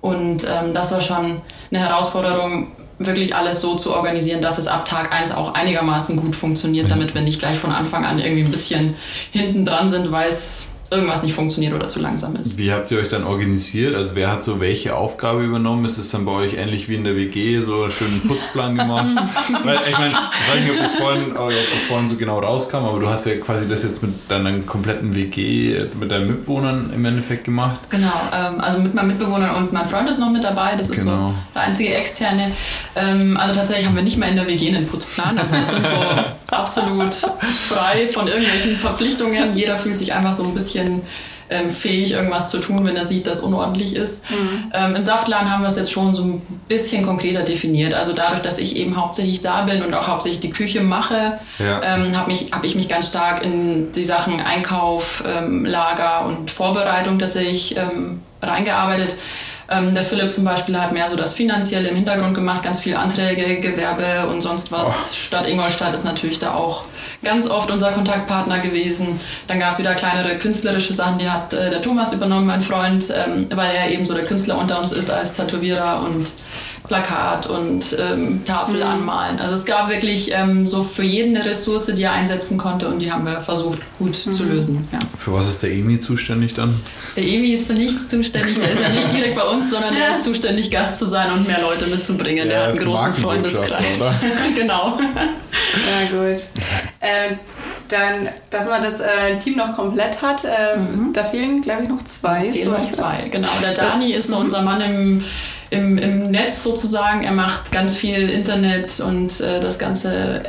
Und 0.00 0.44
ähm, 0.44 0.74
das 0.74 0.92
war 0.92 1.00
schon 1.00 1.40
eine 1.70 1.80
Herausforderung, 1.80 2.72
wirklich 2.98 3.34
alles 3.34 3.60
so 3.60 3.74
zu 3.74 3.94
organisieren, 3.94 4.40
dass 4.40 4.58
es 4.58 4.66
ab 4.66 4.84
Tag 4.84 5.12
1 5.12 5.32
auch 5.32 5.54
einigermaßen 5.54 6.16
gut 6.16 6.34
funktioniert, 6.34 6.90
damit 6.90 7.14
wir 7.14 7.20
nicht 7.20 7.38
gleich 7.38 7.58
von 7.58 7.70
Anfang 7.70 8.04
an 8.04 8.18
irgendwie 8.18 8.44
ein 8.44 8.50
bisschen 8.50 8.94
hinten 9.32 9.64
dran 9.64 9.88
sind, 9.88 10.10
weil 10.10 10.28
es 10.28 10.68
irgendwas 10.90 11.22
nicht 11.22 11.34
funktioniert 11.34 11.74
oder 11.74 11.88
zu 11.88 12.00
langsam 12.00 12.36
ist. 12.36 12.58
Wie 12.58 12.72
habt 12.72 12.90
ihr 12.90 12.98
euch 12.98 13.08
dann 13.08 13.24
organisiert? 13.24 13.94
Also 13.94 14.14
wer 14.14 14.30
hat 14.30 14.42
so 14.42 14.60
welche 14.60 14.94
Aufgabe 14.94 15.42
übernommen? 15.44 15.84
Ist 15.84 15.98
es 15.98 16.10
dann 16.10 16.24
bei 16.24 16.32
euch 16.32 16.54
ähnlich 16.54 16.88
wie 16.88 16.94
in 16.94 17.04
der 17.04 17.16
WG, 17.16 17.60
so 17.60 17.82
einen 17.82 17.90
schönen 17.90 18.20
Putzplan 18.26 18.76
gemacht? 18.76 19.06
Weil 19.64 19.80
ich 19.80 19.98
meine, 19.98 20.14
ich 20.32 20.54
weiß 20.54 20.62
nicht, 20.62 20.70
ob 20.70 20.78
das, 20.78 20.96
vorhin, 20.96 21.36
ob 21.36 21.50
das 21.50 21.82
vorhin 21.88 22.08
so 22.08 22.16
genau 22.16 22.38
rauskam, 22.38 22.76
aber 22.76 23.00
du 23.00 23.08
hast 23.08 23.26
ja 23.26 23.36
quasi 23.36 23.66
das 23.66 23.82
jetzt 23.82 24.02
mit 24.02 24.12
deiner 24.28 24.52
kompletten 24.60 25.14
WG, 25.14 25.86
mit 25.98 26.10
deinen 26.10 26.28
Mitbewohnern 26.28 26.90
im 26.94 27.04
Endeffekt 27.04 27.44
gemacht. 27.44 27.80
Genau, 27.90 28.12
ähm, 28.32 28.60
also 28.60 28.78
mit 28.78 28.94
meinen 28.94 29.08
Mitbewohnern 29.08 29.56
und 29.56 29.72
mein 29.72 29.86
Freund 29.86 30.08
ist 30.08 30.18
noch 30.18 30.30
mit 30.30 30.44
dabei, 30.44 30.76
das 30.76 30.90
ist 30.90 31.00
genau. 31.00 31.28
so 31.28 31.34
der 31.54 31.62
einzige 31.62 31.94
externe. 31.94 32.52
Ähm, 32.94 33.36
also 33.36 33.54
tatsächlich 33.54 33.86
haben 33.86 33.96
wir 33.96 34.02
nicht 34.02 34.18
mehr 34.18 34.28
in 34.28 34.36
der 34.36 34.46
WG 34.46 34.68
einen 34.68 34.86
Putzplan, 34.86 35.38
also 35.38 35.56
wir 35.56 35.64
sind 35.64 35.86
so 35.86 35.96
absolut 36.54 37.14
frei 37.14 38.08
von 38.08 38.28
irgendwelchen 38.28 38.76
Verpflichtungen. 38.76 39.52
Jeder 39.54 39.76
fühlt 39.76 39.98
sich 39.98 40.12
einfach 40.12 40.32
so 40.32 40.44
ein 40.44 40.54
bisschen 40.54 40.75
bisschen 40.76 41.02
ähm, 41.48 41.70
fähig, 41.70 42.12
irgendwas 42.12 42.50
zu 42.50 42.58
tun, 42.58 42.84
wenn 42.84 42.96
er 42.96 43.06
sieht, 43.06 43.26
dass 43.28 43.40
unordentlich 43.40 43.94
ist. 43.94 44.28
Mhm. 44.30 44.72
Ähm, 44.74 44.96
Im 44.96 45.04
Saftladen 45.04 45.50
haben 45.50 45.62
wir 45.62 45.68
es 45.68 45.76
jetzt 45.76 45.92
schon 45.92 46.12
so 46.12 46.24
ein 46.24 46.42
bisschen 46.66 47.06
konkreter 47.06 47.44
definiert. 47.44 47.94
Also 47.94 48.12
dadurch, 48.12 48.40
dass 48.40 48.58
ich 48.58 48.74
eben 48.74 48.96
hauptsächlich 48.96 49.40
da 49.40 49.62
bin 49.62 49.84
und 49.84 49.94
auch 49.94 50.08
hauptsächlich 50.08 50.40
die 50.40 50.50
Küche 50.50 50.80
mache, 50.80 51.38
ja. 51.60 51.82
ähm, 51.84 52.16
habe 52.16 52.32
hab 52.32 52.64
ich 52.64 52.74
mich 52.74 52.88
ganz 52.88 53.08
stark 53.08 53.44
in 53.44 53.92
die 53.92 54.02
Sachen 54.02 54.40
Einkauf, 54.40 55.22
ähm, 55.24 55.64
Lager 55.64 56.26
und 56.26 56.50
Vorbereitung 56.50 57.20
tatsächlich 57.20 57.76
ähm, 57.76 58.22
reingearbeitet. 58.42 59.16
Ähm, 59.68 59.92
der 59.92 60.04
Philipp 60.04 60.32
zum 60.32 60.44
Beispiel 60.44 60.78
hat 60.78 60.92
mehr 60.92 61.08
so 61.08 61.16
das 61.16 61.32
Finanzielle 61.32 61.88
im 61.88 61.96
Hintergrund 61.96 62.34
gemacht, 62.34 62.62
ganz 62.62 62.80
viele 62.80 62.98
Anträge, 62.98 63.60
Gewerbe 63.60 64.28
und 64.28 64.40
sonst 64.40 64.70
was. 64.70 65.10
Oh. 65.10 65.14
Stadt 65.14 65.46
Ingolstadt 65.48 65.92
ist 65.92 66.04
natürlich 66.04 66.38
da 66.38 66.54
auch 66.54 66.84
ganz 67.24 67.48
oft 67.48 67.70
unser 67.70 67.90
Kontaktpartner 67.92 68.60
gewesen. 68.60 69.20
Dann 69.48 69.58
gab 69.58 69.72
es 69.72 69.78
wieder 69.78 69.94
kleinere 69.94 70.38
künstlerische 70.38 70.94
Sachen, 70.94 71.18
die 71.18 71.28
hat 71.28 71.52
äh, 71.52 71.70
der 71.70 71.82
Thomas 71.82 72.12
übernommen, 72.12 72.46
mein 72.46 72.62
Freund, 72.62 73.06
ähm, 73.10 73.46
weil 73.54 73.74
er 73.74 73.90
eben 73.90 74.06
so 74.06 74.14
der 74.14 74.24
Künstler 74.24 74.58
unter 74.58 74.78
uns 74.78 74.92
ist 74.92 75.10
als 75.10 75.32
Tätowierer 75.32 76.02
und 76.06 76.32
Plakat 76.88 77.46
und 77.46 77.96
ähm, 77.98 78.44
Tafel 78.44 78.76
mhm. 78.76 78.90
anmalen. 78.90 79.38
Also 79.40 79.54
es 79.54 79.64
gab 79.64 79.88
wirklich 79.88 80.32
ähm, 80.32 80.66
so 80.66 80.84
für 80.84 81.02
jeden 81.02 81.36
eine 81.36 81.44
Ressource, 81.44 81.86
die 81.86 82.02
er 82.02 82.12
einsetzen 82.12 82.58
konnte 82.58 82.88
und 82.88 83.00
die 83.00 83.12
haben 83.12 83.24
wir 83.24 83.40
versucht 83.40 83.78
gut 83.98 84.26
mhm. 84.26 84.32
zu 84.32 84.44
lösen. 84.44 84.88
Ja. 84.92 84.98
Für 85.18 85.34
was 85.34 85.48
ist 85.48 85.62
der 85.62 85.70
Emi 85.72 86.00
zuständig 86.00 86.54
dann? 86.54 86.74
Der 87.16 87.24
Emi 87.24 87.52
ist 87.52 87.66
für 87.66 87.74
nichts 87.74 88.08
zuständig. 88.08 88.58
Der 88.58 88.70
ist 88.70 88.82
ja 88.82 88.88
nicht 88.88 89.12
direkt 89.12 89.34
bei 89.34 89.44
uns, 89.44 89.70
sondern 89.70 89.94
der 89.94 90.16
ist 90.16 90.22
zuständig, 90.22 90.70
Gast 90.70 90.98
zu 90.98 91.06
sein 91.06 91.30
und 91.32 91.46
mehr 91.46 91.60
Leute 91.60 91.86
mitzubringen. 91.86 92.48
Ja, 92.48 92.54
der 92.54 92.66
hat 92.68 92.76
einen 92.76 92.84
großen 92.84 93.14
Freundeskreis. 93.14 94.00
genau. 94.56 94.98
Ja, 94.98 96.18
gut. 96.18 96.42
Äh, 97.00 97.36
dann, 97.88 98.28
dass 98.50 98.66
man 98.66 98.82
das 98.82 99.00
äh, 99.00 99.38
Team 99.38 99.56
noch 99.56 99.76
komplett 99.76 100.20
hat, 100.22 100.44
äh, 100.44 100.76
mhm. 100.76 101.12
da 101.12 101.24
fehlen, 101.24 101.60
glaube 101.60 101.84
ich, 101.84 101.88
noch 101.88 102.02
zwei. 102.02 102.44
Fehlen 102.44 102.72
noch 102.72 102.90
zwei, 102.90 103.20
genau. 103.30 103.48
Der 103.62 103.74
Dani 103.74 104.12
ist 104.12 104.28
so 104.28 104.36
mhm. 104.36 104.42
unser 104.42 104.62
Mann 104.62 104.80
im 104.80 105.24
im, 105.70 105.98
im 105.98 106.30
Netz 106.30 106.62
sozusagen. 106.62 107.24
Er 107.24 107.32
macht 107.32 107.72
ganz 107.72 107.96
viel 107.96 108.28
Internet 108.28 109.00
und 109.00 109.40
äh, 109.40 109.60
das 109.60 109.78
ganze, 109.78 110.42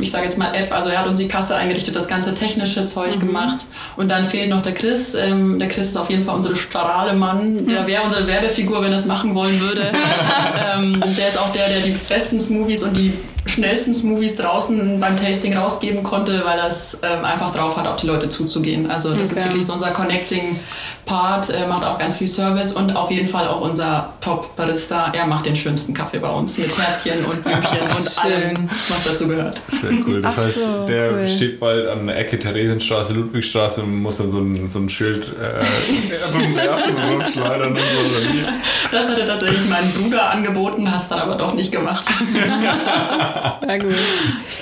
ich 0.00 0.10
sage 0.10 0.24
jetzt 0.24 0.38
mal 0.38 0.54
App, 0.54 0.72
also 0.72 0.90
er 0.90 1.00
hat 1.00 1.06
uns 1.06 1.18
die 1.18 1.28
Kasse 1.28 1.56
eingerichtet, 1.56 1.96
das 1.96 2.08
ganze 2.08 2.34
technische 2.34 2.84
Zeug 2.84 3.16
mhm. 3.16 3.20
gemacht. 3.20 3.66
Und 3.96 4.10
dann 4.10 4.24
fehlt 4.24 4.50
noch 4.50 4.62
der 4.62 4.74
Chris. 4.74 5.14
Ähm, 5.14 5.58
der 5.58 5.68
Chris 5.68 5.88
ist 5.88 5.96
auf 5.96 6.10
jeden 6.10 6.22
Fall 6.22 6.34
unsere 6.34 6.56
Strahlemann. 6.56 7.66
Der 7.66 7.86
wäre 7.86 8.02
unsere 8.02 8.26
Werbefigur, 8.26 8.82
wenn 8.82 8.92
er 8.92 8.98
es 8.98 9.06
machen 9.06 9.34
wollen 9.34 9.58
würde. 9.60 9.82
ähm, 10.76 11.00
der 11.00 11.28
ist 11.28 11.38
auch 11.38 11.50
der, 11.52 11.68
der 11.68 11.80
die 11.80 11.96
besten 12.08 12.38
Smoothies 12.38 12.82
und 12.82 12.94
die 12.94 13.12
schnellsten 13.48 13.94
Smoothies 13.94 14.36
draußen 14.36 15.00
beim 15.00 15.16
Tasting 15.16 15.56
rausgeben 15.56 16.02
konnte, 16.02 16.44
weil 16.44 16.58
er 16.58 16.68
es 16.68 16.98
ähm, 17.02 17.24
einfach 17.24 17.50
drauf 17.50 17.76
hat, 17.76 17.86
auf 17.86 17.96
die 17.96 18.06
Leute 18.06 18.28
zuzugehen. 18.28 18.90
Also 18.90 19.10
das 19.10 19.30
okay. 19.30 19.40
ist 19.40 19.44
wirklich 19.44 19.66
so 19.66 19.72
unser 19.72 19.90
Connecting 19.90 20.60
Part, 21.08 21.48
äh, 21.48 21.66
macht 21.66 21.84
auch 21.84 21.98
ganz 21.98 22.18
viel 22.18 22.28
Service 22.28 22.72
und 22.72 22.94
auf 22.94 23.10
jeden 23.10 23.26
Fall 23.26 23.48
auch 23.48 23.62
unser 23.62 24.12
Top-Barista. 24.20 25.10
Er 25.14 25.26
macht 25.26 25.46
den 25.46 25.56
schönsten 25.56 25.94
Kaffee 25.94 26.18
bei 26.18 26.28
uns 26.28 26.58
mit 26.58 26.76
Herzchen 26.76 27.24
und 27.24 27.42
Blümchen 27.42 27.80
und 27.96 28.24
allem, 28.24 28.68
was 28.88 29.04
dazu 29.04 29.26
gehört. 29.26 29.62
Sehr 29.68 29.90
cool. 30.06 30.20
Das 30.20 30.38
Ach 30.38 30.44
heißt, 30.44 30.54
so, 30.56 30.86
der 30.86 31.12
cool. 31.12 31.28
steht 31.28 31.58
bald 31.58 31.88
an 31.88 32.06
der 32.06 32.18
Ecke 32.18 32.38
Theresienstraße, 32.38 33.14
Ludwigstraße 33.14 33.82
und 33.82 34.02
muss 34.02 34.18
dann 34.18 34.30
so 34.30 34.38
ein, 34.38 34.68
so 34.68 34.80
ein 34.80 34.90
Schild 34.90 35.32
äh, 35.40 36.34
rumwerfen 36.36 36.94
und 36.94 37.12
rumschleudern 37.14 37.70
und 37.70 37.78
so. 37.78 38.52
Das 38.92 39.08
hatte 39.08 39.24
tatsächlich 39.24 39.66
mein 39.70 39.90
Bruder 39.92 40.30
angeboten, 40.30 40.90
hat 40.92 41.02
es 41.02 41.08
dann 41.08 41.20
aber 41.20 41.36
doch 41.36 41.54
nicht 41.54 41.72
gemacht. 41.72 42.04
Sehr 43.60 43.78
gut. 43.78 43.94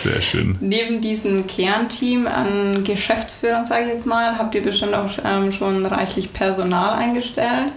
Sehr 0.03 0.23
schön. 0.23 0.57
Neben 0.61 1.01
diesem 1.01 1.47
Kernteam 1.47 2.27
an 2.27 2.85
Geschäftsführern, 2.85 3.65
sage 3.65 3.85
ich 3.85 3.93
jetzt 3.93 4.07
mal, 4.07 4.39
habt 4.39 4.55
ihr 4.55 4.63
bestimmt 4.63 4.95
auch 4.95 5.11
ähm, 5.25 5.53
schon 5.53 5.85
reichlich 5.87 6.33
Personal 6.33 6.95
eingestellt. 6.95 7.73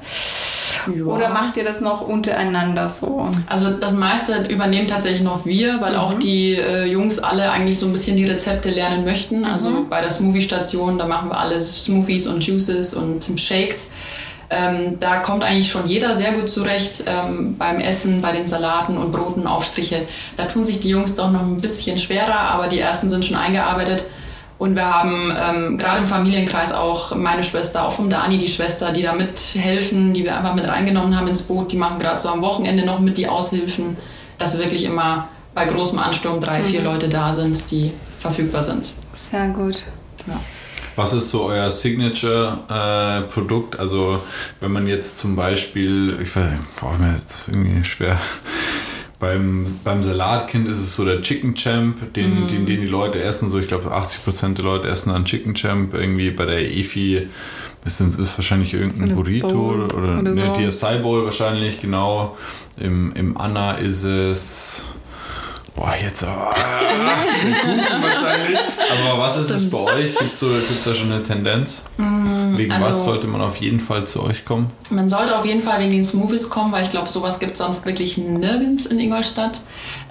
Ja. 0.96 1.03
Oder 1.03 1.29
macht 1.29 1.58
ihr 1.58 1.63
das 1.63 1.82
noch 1.82 2.01
untereinander 2.01 2.89
so? 2.89 3.29
Also 3.48 3.70
das 3.70 3.94
meiste 3.94 4.44
übernehmen 4.50 4.88
tatsächlich 4.88 5.24
noch 5.24 5.46
wir, 5.46 5.82
weil 5.82 5.94
mhm. 5.94 6.00
auch 6.00 6.13
die 6.13 6.53
äh, 6.53 6.86
Jungs 6.86 7.20
alle 7.20 7.51
eigentlich 7.51 7.79
so 7.79 7.86
ein 7.86 7.91
bisschen 7.91 8.18
die 8.18 8.25
Rezepte 8.25 8.70
lernen 8.70 9.03
möchten. 9.03 9.46
Also 9.46 9.70
mhm. 9.70 9.89
bei 9.89 10.01
der 10.01 10.10
Smoothie-Station, 10.10 10.98
da 10.98 11.06
machen 11.06 11.29
wir 11.29 11.39
alles 11.39 11.86
Smoothies 11.86 12.27
und 12.27 12.46
Juices 12.46 12.94
und 12.94 13.27
Shakes. 13.38 13.89
Ähm, 14.51 15.00
da 15.00 15.18
kommt 15.18 15.44
eigentlich 15.44 15.70
schon 15.70 15.86
jeder 15.86 16.15
sehr 16.15 16.32
gut 16.32 16.50
zurecht 16.50 17.03
ähm, 17.06 17.56
beim 17.58 17.79
Essen, 17.79 18.22
bei 18.22 18.32
den 18.32 18.48
Salaten 18.48 18.98
und 18.98 19.12
Broten, 19.12 19.46
Aufstriche. 19.46 20.08
Da 20.38 20.46
tun 20.46 20.65
sich 20.65 20.79
die 20.79 20.89
Jungs 20.89 21.15
doch 21.15 21.32
noch 21.32 21.41
ein 21.41 21.58
bisschen 21.58 22.00
schwerer, 22.00 22.39
aber 22.39 22.68
die 22.68 22.79
ersten 22.79 23.10
sind 23.10 23.25
schon 23.25 23.38
eingearbeitet. 23.38 24.06
Und 24.58 24.75
wir 24.75 24.86
haben 24.86 25.32
ähm, 25.32 25.77
gerade 25.77 26.00
im 26.00 26.06
Familienkreis 26.06 26.74
auch 26.74 27.15
meine 27.15 27.44
Schwester, 27.44 27.86
auch 27.86 27.94
vom 27.94 28.10
Dani 28.10 28.38
die 28.38 28.48
Schwester, 28.48 28.91
die 28.91 29.03
da 29.03 29.13
mithelfen, 29.13 30.13
die 30.13 30.25
wir 30.25 30.36
einfach 30.36 30.53
mit 30.53 30.68
reingenommen 30.68 31.15
haben 31.18 31.27
ins 31.27 31.44
Boot. 31.44 31.72
Die 31.72 31.77
machen 31.77 32.00
gerade 32.00 32.20
so 32.20 32.29
am 32.29 32.41
Wochenende 32.41 32.86
noch 32.86 33.00
mit 33.00 33.18
die 33.18 33.27
Aushilfen, 33.27 33.98
dass 34.38 34.58
wirklich 34.58 34.84
immer 34.84 35.29
bei 35.56 35.65
großem 35.65 36.00
Ansturm 36.00 36.41
drei, 36.41 36.63
vier 36.63 36.82
mhm. 36.82 36.88
Leute 36.88 37.08
da 37.08 37.34
sind, 37.34 37.72
die 37.72 37.94
verfügbar 38.18 38.63
sind. 38.63 38.94
Sehr 39.13 39.48
gut. 39.50 39.84
Ja. 40.27 40.39
Was 41.00 41.13
ist 41.13 41.29
so 41.29 41.46
euer 41.46 41.72
Signature-Produkt? 41.72 43.75
Äh, 43.75 43.77
also 43.77 44.20
wenn 44.60 44.74
man 44.74 44.86
jetzt 44.86 45.18
zum 45.18 45.38
Beispiel, 45.38 46.20
ich 46.22 46.36
weiß, 46.36 46.60
brauche 46.75 46.98
mir 46.98 47.15
jetzt 47.15 47.48
irgendwie 47.48 47.86
schwer. 47.86 48.20
Beim, 49.18 49.65
beim 49.86 50.03
Salatkind 50.03 50.68
ist 50.68 50.79
es 50.79 50.98
so 50.98 51.06
der 51.06 51.22
Chicken 51.22 51.56
Champ, 51.56 52.13
den, 52.15 52.44
mm. 52.44 52.48
den, 52.48 52.65
den 52.65 52.82
die 52.82 52.86
Leute 52.86 53.24
essen. 53.24 53.50
So, 53.50 53.60
ich 53.60 53.70
glaube, 53.70 53.96
80% 53.96 54.56
der 54.56 54.65
Leute 54.65 54.89
essen 54.89 55.13
dann 55.13 55.24
Chicken 55.24 55.56
Champ. 55.56 55.94
Irgendwie 55.94 56.32
bei 56.32 56.46
der 56.46 56.70
Efi 56.70 57.29
ist, 57.86 58.01
ist 58.01 58.38
wahrscheinlich 58.38 58.74
irgendein 58.74 59.15
Burrito 59.15 59.48
Bowl 59.48 59.84
oder, 59.84 60.20
oder 60.20 60.22
ne, 60.22 60.53
so. 60.53 60.70
DSI 60.70 60.98
Bowl 61.01 61.24
wahrscheinlich, 61.24 61.79
genau. 61.79 62.38
Im, 62.77 63.13
Im 63.13 63.38
Anna 63.38 63.75
ist 63.75 64.03
es 64.03 64.84
Boah, 65.79 65.93
jetzt 66.03 66.25
aber. 66.25 66.53
Kuchen 67.62 68.03
wahrscheinlich. 68.03 68.59
Aber 69.07 69.19
was 69.21 69.38
ist 69.39 69.50
es 69.50 69.69
bei 69.69 69.77
euch? 69.77 70.07
Gibt 70.07 70.33
es 70.33 70.39
so, 70.39 70.50
da 70.59 70.93
schon 70.93 71.09
eine 71.09 71.24
Tendenz? 71.24 71.83
wegen 71.95 72.69
also- 72.74 72.89
was 72.89 73.05
sollte 73.05 73.27
man 73.27 73.39
auf 73.39 73.55
jeden 73.62 73.79
Fall 73.79 74.05
zu 74.05 74.21
euch 74.24 74.43
kommen? 74.43 74.67
Man 74.89 75.07
sollte 75.07 75.38
auf 75.38 75.45
jeden 75.45 75.62
Fall 75.62 75.79
wegen 75.79 75.91
den 75.91 76.03
Smoothies 76.03 76.50
kommen, 76.50 76.74
weil 76.74 76.83
ich 76.83 76.89
glaube, 76.89 77.07
sowas 77.07 77.39
gibt 77.39 77.53
es 77.53 77.59
sonst 77.59 77.86
wirklich 77.86 78.17
nirgends 78.17 78.88
in 78.88 79.00
Ingolstadt. 79.00 79.62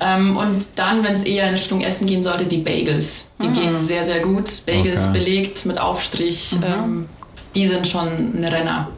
Ähm, 0.01 0.39
und 0.39 0.65
dann, 0.77 1.05
wenn 1.05 1.13
es 1.13 1.25
eher 1.25 1.49
in 1.49 1.55
Richtung 1.55 1.83
Essen 1.83 2.07
gehen 2.07 2.23
sollte, 2.23 2.47
die 2.47 2.59
Bagels. 2.59 3.27
Die 3.43 3.49
gehen 3.49 3.79
sehr, 3.79 4.05
sehr 4.05 4.21
gut. 4.21 4.63
Bagels 4.65 5.09
Okay. 5.09 5.19
belegt 5.19 5.67
mit 5.67 5.79
Aufstrich. 5.79 6.57
Ähm, 6.67 7.11
die 7.55 7.67
sind 7.67 7.87
schon 7.87 8.09
ein 8.09 8.45
Renner. 8.45 8.89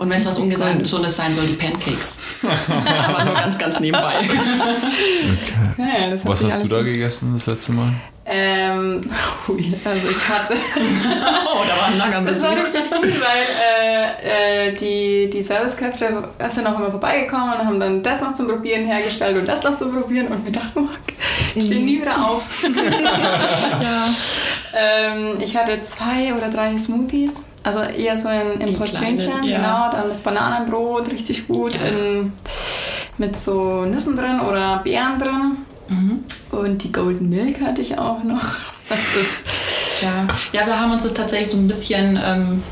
Und 0.00 0.08
wenn 0.08 0.16
es 0.16 0.24
was 0.24 0.38
Ungesundes 0.38 1.14
sein 1.14 1.34
soll, 1.34 1.44
die 1.44 1.52
Pancakes. 1.52 2.16
Aber 2.42 3.22
nur 3.22 3.34
ganz, 3.34 3.58
ganz 3.58 3.78
nebenbei. 3.80 4.14
Ja, 5.76 6.08
das 6.08 6.20
hat 6.20 6.30
Was 6.30 6.42
hast 6.42 6.64
du 6.64 6.68
da 6.68 6.80
gegessen 6.80 7.34
das 7.34 7.44
letzte 7.44 7.72
Mal? 7.72 7.92
Ähm, 8.24 9.10
ui, 9.48 9.74
also 9.84 10.08
ich 10.08 10.28
hatte. 10.28 10.54
Oh, 11.52 11.62
da 11.68 11.76
war 11.82 11.88
ein 11.88 11.98
langer 11.98 12.22
Das 12.22 12.42
war 12.42 12.54
Besuch. 12.54 12.64
richtig 12.66 12.90
gut, 12.90 13.20
weil 13.20 13.44
äh, 13.82 14.68
äh, 14.68 14.74
die, 14.74 15.28
die 15.28 15.42
Servicekräfte 15.42 16.28
sind 16.48 16.66
auch 16.66 16.78
immer 16.78 16.90
vorbeigekommen 16.90 17.54
und 17.54 17.66
haben 17.66 17.80
dann 17.80 18.02
das 18.02 18.20
noch 18.20 18.32
zum 18.34 18.46
Probieren 18.48 18.84
hergestellt 18.86 19.36
und 19.36 19.46
das 19.46 19.62
noch 19.64 19.76
zum 19.76 19.92
Probieren 19.92 20.28
und 20.28 20.44
wir 20.44 20.52
dachten, 20.52 20.88
ich 21.56 21.64
stehe 21.64 21.80
nie 21.84 22.00
wieder 22.00 22.16
auf. 22.24 22.42
Ja. 23.82 24.06
Ähm, 24.74 25.36
ich 25.40 25.56
hatte 25.56 25.80
zwei 25.82 26.34
oder 26.34 26.48
drei 26.48 26.76
Smoothies, 26.76 27.44
also 27.62 27.80
eher 27.80 28.16
so 28.16 28.28
in, 28.28 28.60
in 28.60 28.76
Portionchen, 28.76 29.44
ja. 29.44 29.56
genau. 29.58 29.90
Dann 29.90 30.08
das 30.08 30.20
Bananenbrot, 30.20 31.10
richtig 31.10 31.46
gut, 31.48 31.74
Ja. 31.74 31.88
in, 31.88 32.32
mit 33.18 33.38
so 33.38 33.84
Nüssen 33.84 34.16
drin 34.16 34.40
oder 34.40 34.78
Beeren 34.78 35.18
drin. 35.18 35.56
Mhm. 35.88 36.24
Und 36.52 36.82
die 36.84 36.92
Golden 36.92 37.28
Milk 37.28 37.60
hatte 37.60 37.82
ich 37.82 37.98
auch 37.98 38.22
noch. 38.24 38.44
Ja. 40.02 40.26
ja, 40.52 40.66
wir 40.66 40.80
haben 40.80 40.92
uns 40.92 41.02
das 41.02 41.12
tatsächlich 41.12 41.50
so 41.50 41.58
ein 41.58 41.66
bisschen 41.66 42.18
ähm, 42.24 42.62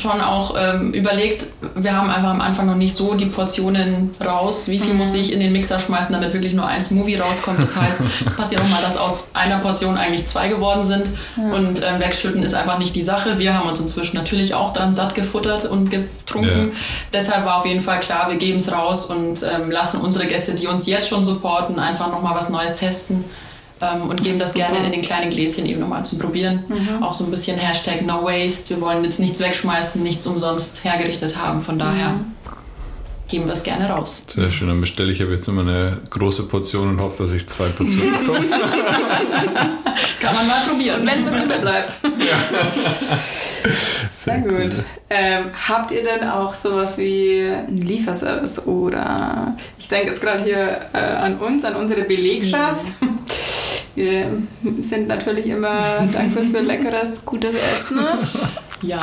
schon 0.00 0.20
auch 0.20 0.54
ähm, 0.58 0.92
überlegt. 0.92 1.48
Wir 1.74 1.96
haben 1.96 2.10
einfach 2.10 2.30
am 2.30 2.40
Anfang 2.40 2.66
noch 2.66 2.76
nicht 2.76 2.94
so 2.94 3.14
die 3.14 3.26
Portionen 3.26 4.14
raus. 4.24 4.68
Wie 4.68 4.80
viel 4.80 4.94
muss 4.94 5.14
ich 5.14 5.32
in 5.32 5.40
den 5.40 5.52
Mixer 5.52 5.78
schmeißen, 5.78 6.12
damit 6.12 6.32
wirklich 6.32 6.52
nur 6.52 6.66
ein 6.66 6.80
Smoothie 6.80 7.16
rauskommt? 7.16 7.62
Das 7.62 7.76
heißt, 7.76 8.00
es 8.26 8.34
passiert 8.34 8.62
auch 8.62 8.68
mal, 8.68 8.82
dass 8.82 8.96
aus 8.96 9.28
einer 9.34 9.58
Portion 9.58 9.96
eigentlich 9.96 10.26
zwei 10.26 10.48
geworden 10.48 10.84
sind. 10.84 11.10
Und 11.36 11.82
ähm, 11.82 12.00
wegschütten 12.00 12.42
ist 12.42 12.54
einfach 12.54 12.78
nicht 12.78 12.94
die 12.96 13.02
Sache. 13.02 13.38
Wir 13.38 13.54
haben 13.54 13.68
uns 13.68 13.80
inzwischen 13.80 14.16
natürlich 14.16 14.54
auch 14.54 14.72
dran 14.72 14.94
satt 14.94 15.14
gefuttert 15.14 15.66
und 15.66 15.90
getrunken. 15.90 16.68
Ja. 16.72 16.78
Deshalb 17.12 17.44
war 17.44 17.58
auf 17.58 17.66
jeden 17.66 17.82
Fall 17.82 18.00
klar, 18.00 18.28
wir 18.28 18.36
geben 18.36 18.58
es 18.58 18.72
raus 18.72 19.06
und 19.06 19.42
ähm, 19.42 19.70
lassen 19.70 20.00
unsere 20.00 20.26
Gäste, 20.26 20.54
die 20.54 20.66
uns 20.66 20.86
jetzt 20.86 21.08
schon 21.08 21.24
supporten, 21.24 21.78
einfach 21.78 22.10
nochmal 22.10 22.34
was 22.34 22.48
Neues 22.48 22.76
testen. 22.76 23.24
Ähm, 23.82 24.02
und 24.02 24.22
geben 24.22 24.38
das 24.38 24.52
gerne 24.54 24.84
in 24.84 24.92
den 24.92 25.02
kleinen 25.02 25.30
Gläschen 25.30 25.66
eben 25.66 25.80
nochmal 25.80 26.04
zum 26.04 26.18
Probieren. 26.18 26.64
Auch 27.00 27.14
so 27.14 27.24
ein 27.24 27.30
bisschen 27.30 27.56
Hashtag 27.58 28.02
No 28.02 28.24
Waste. 28.24 28.74
Wir 28.74 28.80
wollen 28.80 29.04
jetzt 29.04 29.20
nichts 29.20 29.40
wegschmeißen, 29.40 30.02
nichts 30.02 30.26
umsonst 30.26 30.84
hergerichtet 30.84 31.36
haben. 31.36 31.62
Von 31.62 31.78
daher 31.78 32.20
geben 33.30 33.46
wir 33.46 33.52
es 33.52 33.62
gerne 33.62 33.88
raus. 33.88 34.22
Sehr 34.26 34.50
schön, 34.50 34.68
dann 34.68 34.80
bestelle 34.80 35.12
ich 35.12 35.22
aber 35.22 35.32
jetzt 35.32 35.46
immer 35.48 35.62
eine 35.62 35.98
große 36.10 36.42
Portion 36.44 36.88
und 36.90 37.00
hoffe, 37.00 37.22
dass 37.22 37.32
ich 37.32 37.46
zwei 37.46 37.68
Portionen 37.68 38.26
bekomme. 38.26 38.40
Kann 40.20 40.34
man 40.34 40.46
mal 40.48 40.60
probieren. 40.68 41.06
wenn 41.06 41.26
es 41.26 41.34
immer 41.36 41.58
bleibt. 41.58 41.92
Sehr, 44.12 44.34
Sehr 44.34 44.38
gut. 44.40 44.74
Ähm, 45.08 45.46
habt 45.68 45.92
ihr 45.92 46.02
denn 46.02 46.28
auch 46.28 46.54
sowas 46.54 46.98
wie 46.98 47.48
einen 47.48 47.82
Lieferservice 47.82 48.66
oder 48.66 49.56
ich 49.78 49.88
denke 49.88 50.08
jetzt 50.08 50.20
gerade 50.20 50.42
hier 50.42 50.80
äh, 50.92 50.98
an 50.98 51.38
uns, 51.38 51.64
an 51.64 51.76
unsere 51.76 52.02
Belegschaft. 52.02 52.94
Wir 54.00 54.26
sind 54.80 55.08
natürlich 55.08 55.46
immer 55.46 55.78
dankbar 56.12 56.44
für 56.50 56.60
leckeres, 56.60 57.24
gutes 57.26 57.54
Essen. 57.54 57.98
Ja. 58.82 58.98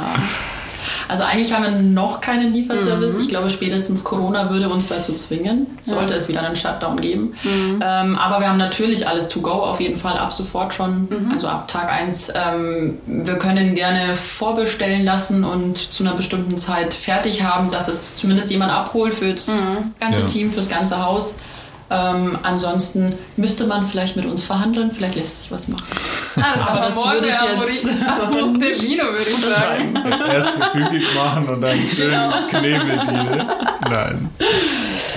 Also 1.10 1.24
eigentlich 1.24 1.54
haben 1.54 1.63
wir 1.63 1.72
noch 1.72 2.20
keinen 2.20 2.51
Lieferservice. 2.51 3.20
Ich 3.20 3.30
glaube, 3.30 3.50
spätestens 3.50 4.04
Corona 4.04 4.50
würde 4.50 4.68
uns 4.70 4.88
dazu 4.88 5.13
zwingen, 5.13 5.68
sollte 5.84 6.16
es 6.16 6.27
wieder 6.27 6.42
einen 6.42 6.56
Shutdown 6.56 7.00
geben. 7.00 7.34
Ähm, 7.46 8.16
aber 8.18 8.39
wir 8.42 8.50
haben 8.50 8.58
natürlich 8.58 9.08
alles 9.08 9.27
to 9.27 9.39
go, 9.39 9.51
auf 9.51 9.80
jeden 9.80 9.98
Fall 9.98 10.18
ab 10.18 10.34
sofort 10.34 10.74
schon, 10.74 11.08
also 11.32 11.48
ab 11.48 11.68
Tag 11.68 11.89
1. 11.89 12.34
Ähm, 12.36 12.98
wir 13.06 13.36
können 13.36 13.75
gerne 13.75 14.16
vorbestellen 14.16 15.06
lassen 15.06 15.44
und 15.44 15.77
zu 15.77 16.04
einer 16.04 16.13
bestimmten 16.16 16.58
Zeit 16.58 16.94
fertig 16.94 17.44
haben, 17.44 17.72
dass 17.72 17.88
es 17.88 18.16
zumindest 18.16 18.50
jemand 18.50 18.72
abholt 18.74 19.13
für 19.13 19.32
das 19.32 19.50
ganze 20.00 20.22
Ja. 20.22 20.25
Team, 20.25 20.51
fürs 20.51 20.68
ganze 20.68 21.06
Haus. 21.06 21.36
Ähm, 21.89 22.38
ansonsten 22.44 23.13
müsste 23.38 23.65
man 23.65 23.86
vielleicht 23.86 24.15
mit 24.17 24.25
uns 24.25 24.44
verhandeln, 24.44 24.91
vielleicht 24.91 25.15
lässt 25.15 25.38
sich 25.38 25.51
was 25.51 25.67
machen. 25.70 25.86
Das 26.36 26.67
Aber 26.67 26.82
wir 26.82 26.82
das 26.82 27.06
würde 27.06 27.27
ich 27.70 27.84
jetzt- 27.84 28.08
Amorino, 28.08 29.03
würde 29.12 29.22
ich 29.29 29.46
sagen. 29.46 29.96
Erst 30.32 30.53
gefügig 30.60 31.08
machen 31.15 31.48
und 31.50 31.62
dann 31.62 31.77
schön 31.96 32.13
Knebeldeal. 32.50 33.48
Nein. 33.89 34.29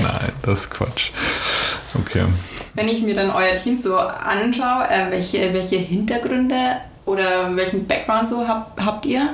Nein, 0.02 0.32
das 0.42 0.60
ist 0.60 0.70
Quatsch. 0.70 1.10
Okay. 2.00 2.24
Wenn 2.74 2.88
ich 2.88 3.02
mir 3.02 3.14
dann 3.14 3.30
euer 3.30 3.56
Team 3.56 3.74
so 3.76 3.98
anschaue, 3.98 4.88
äh, 4.88 5.10
welche, 5.10 5.52
welche 5.52 5.76
Hintergründe 5.76 6.76
oder 7.10 7.54
welchen 7.56 7.86
Background 7.86 8.28
so 8.28 8.46
hab, 8.46 8.80
habt 8.80 9.04
ihr? 9.06 9.30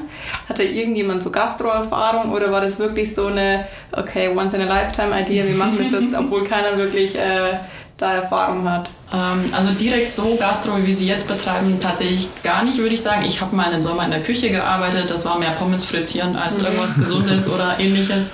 Hatte 0.49 0.63
irgendjemand 0.63 1.23
so 1.23 1.31
Gastro-Erfahrung 1.31 2.33
oder 2.33 2.51
war 2.51 2.61
das 2.61 2.79
wirklich 2.79 3.15
so 3.15 3.27
eine, 3.27 3.67
okay, 3.93 4.31
once 4.35 4.55
in 4.55 4.63
a 4.63 4.65
lifetime 4.65 5.21
Idee, 5.21 5.45
wir 5.47 5.57
machen 5.57 5.77
das 5.79 5.91
jetzt, 5.91 6.15
obwohl 6.19 6.45
keiner 6.45 6.77
wirklich 6.79 7.15
äh, 7.15 7.59
da 7.99 8.15
Erfahrung 8.15 8.69
hat? 8.69 8.91
Ähm, 9.13 9.45
also 9.53 9.71
direkt 9.73 10.11
so 10.11 10.37
Gastro, 10.39 10.73
wie 10.79 10.93
sie 10.93 11.07
jetzt 11.07 11.29
betreiben, 11.29 11.79
tatsächlich 11.81 12.29
gar 12.43 12.65
nicht, 12.65 12.79
würde 12.79 12.95
ich 12.95 13.03
sagen. 13.03 13.25
Ich 13.25 13.41
habe 13.41 13.55
mal 13.55 13.67
einen 13.67 13.83
Sommer 13.83 14.05
in 14.05 14.11
der 14.11 14.23
Küche 14.23 14.51
gearbeitet. 14.51 15.11
Das 15.11 15.25
war 15.25 15.39
mehr 15.39 15.51
Pommes 15.51 15.85
frittieren 15.85 16.37
als 16.37 16.59
irgendwas 16.59 16.95
Gesundes 16.99 17.49
oder 17.49 17.79
ähnliches. 17.79 18.33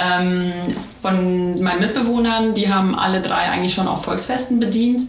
Ähm, 0.00 0.52
von 1.00 1.60
meinen 1.60 1.80
Mitbewohnern, 1.80 2.54
die 2.54 2.72
haben 2.72 2.94
alle 2.94 3.20
drei 3.20 3.50
eigentlich 3.50 3.74
schon 3.74 3.88
auf 3.88 4.04
Volksfesten 4.04 4.60
bedient. 4.60 5.02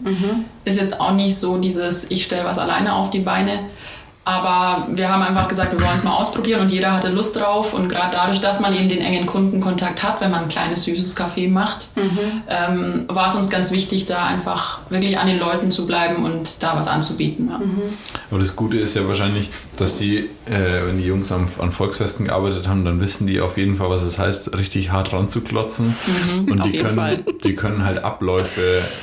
Ist 0.64 0.80
jetzt 0.80 1.00
auch 1.00 1.12
nicht 1.12 1.36
so 1.36 1.58
dieses, 1.58 2.10
ich 2.10 2.24
stelle 2.24 2.44
was 2.44 2.58
alleine 2.58 2.94
auf 2.94 3.08
die 3.10 3.20
Beine. 3.20 3.60
Aber 4.22 4.86
wir 4.90 5.08
haben 5.08 5.22
einfach 5.22 5.48
gesagt, 5.48 5.72
wir 5.72 5.80
wollen 5.80 5.94
es 5.94 6.04
mal 6.04 6.14
ausprobieren 6.14 6.60
und 6.60 6.70
jeder 6.70 6.92
hatte 6.92 7.08
Lust 7.08 7.36
drauf. 7.36 7.72
Und 7.72 7.88
gerade 7.88 8.10
dadurch, 8.12 8.40
dass 8.40 8.60
man 8.60 8.74
eben 8.74 8.88
den 8.88 9.00
engen 9.00 9.24
Kundenkontakt 9.24 10.02
hat, 10.02 10.20
wenn 10.20 10.30
man 10.30 10.42
ein 10.42 10.48
kleines 10.48 10.84
süßes 10.84 11.16
Café 11.16 11.50
macht, 11.50 11.88
ähm, 12.48 13.04
war 13.08 13.26
es 13.26 13.34
uns 13.34 13.48
ganz 13.48 13.72
wichtig, 13.72 14.04
da 14.04 14.26
einfach 14.26 14.80
wirklich 14.90 15.18
an 15.18 15.26
den 15.26 15.38
Leuten 15.38 15.70
zu 15.70 15.86
bleiben 15.86 16.22
und 16.24 16.62
da 16.62 16.76
was 16.76 16.86
anzubieten. 16.86 17.48
Ja. 17.48 17.60
Aber 18.30 18.38
das 18.38 18.54
Gute 18.56 18.76
ist 18.76 18.94
ja 18.94 19.08
wahrscheinlich, 19.08 19.48
dass 19.76 19.96
die, 19.96 20.18
äh, 20.18 20.86
wenn 20.86 20.98
die 20.98 21.06
Jungs 21.06 21.32
am, 21.32 21.48
an 21.58 21.72
Volksfesten 21.72 22.26
gearbeitet 22.26 22.68
haben, 22.68 22.84
dann 22.84 23.00
wissen 23.00 23.26
die 23.26 23.40
auf 23.40 23.56
jeden 23.56 23.78
Fall, 23.78 23.88
was 23.88 24.02
es 24.02 24.18
heißt, 24.18 24.54
richtig 24.56 24.92
hart 24.92 25.14
ranzuklotzen. 25.14 25.96
Und 26.50 26.60
auf 26.60 26.66
die 26.66 26.74
jeden 26.74 26.84
können, 26.84 26.96
Fall. 26.96 27.24
die 27.42 27.54
können 27.54 27.84
halt 27.84 28.04
Abläufe 28.04 28.60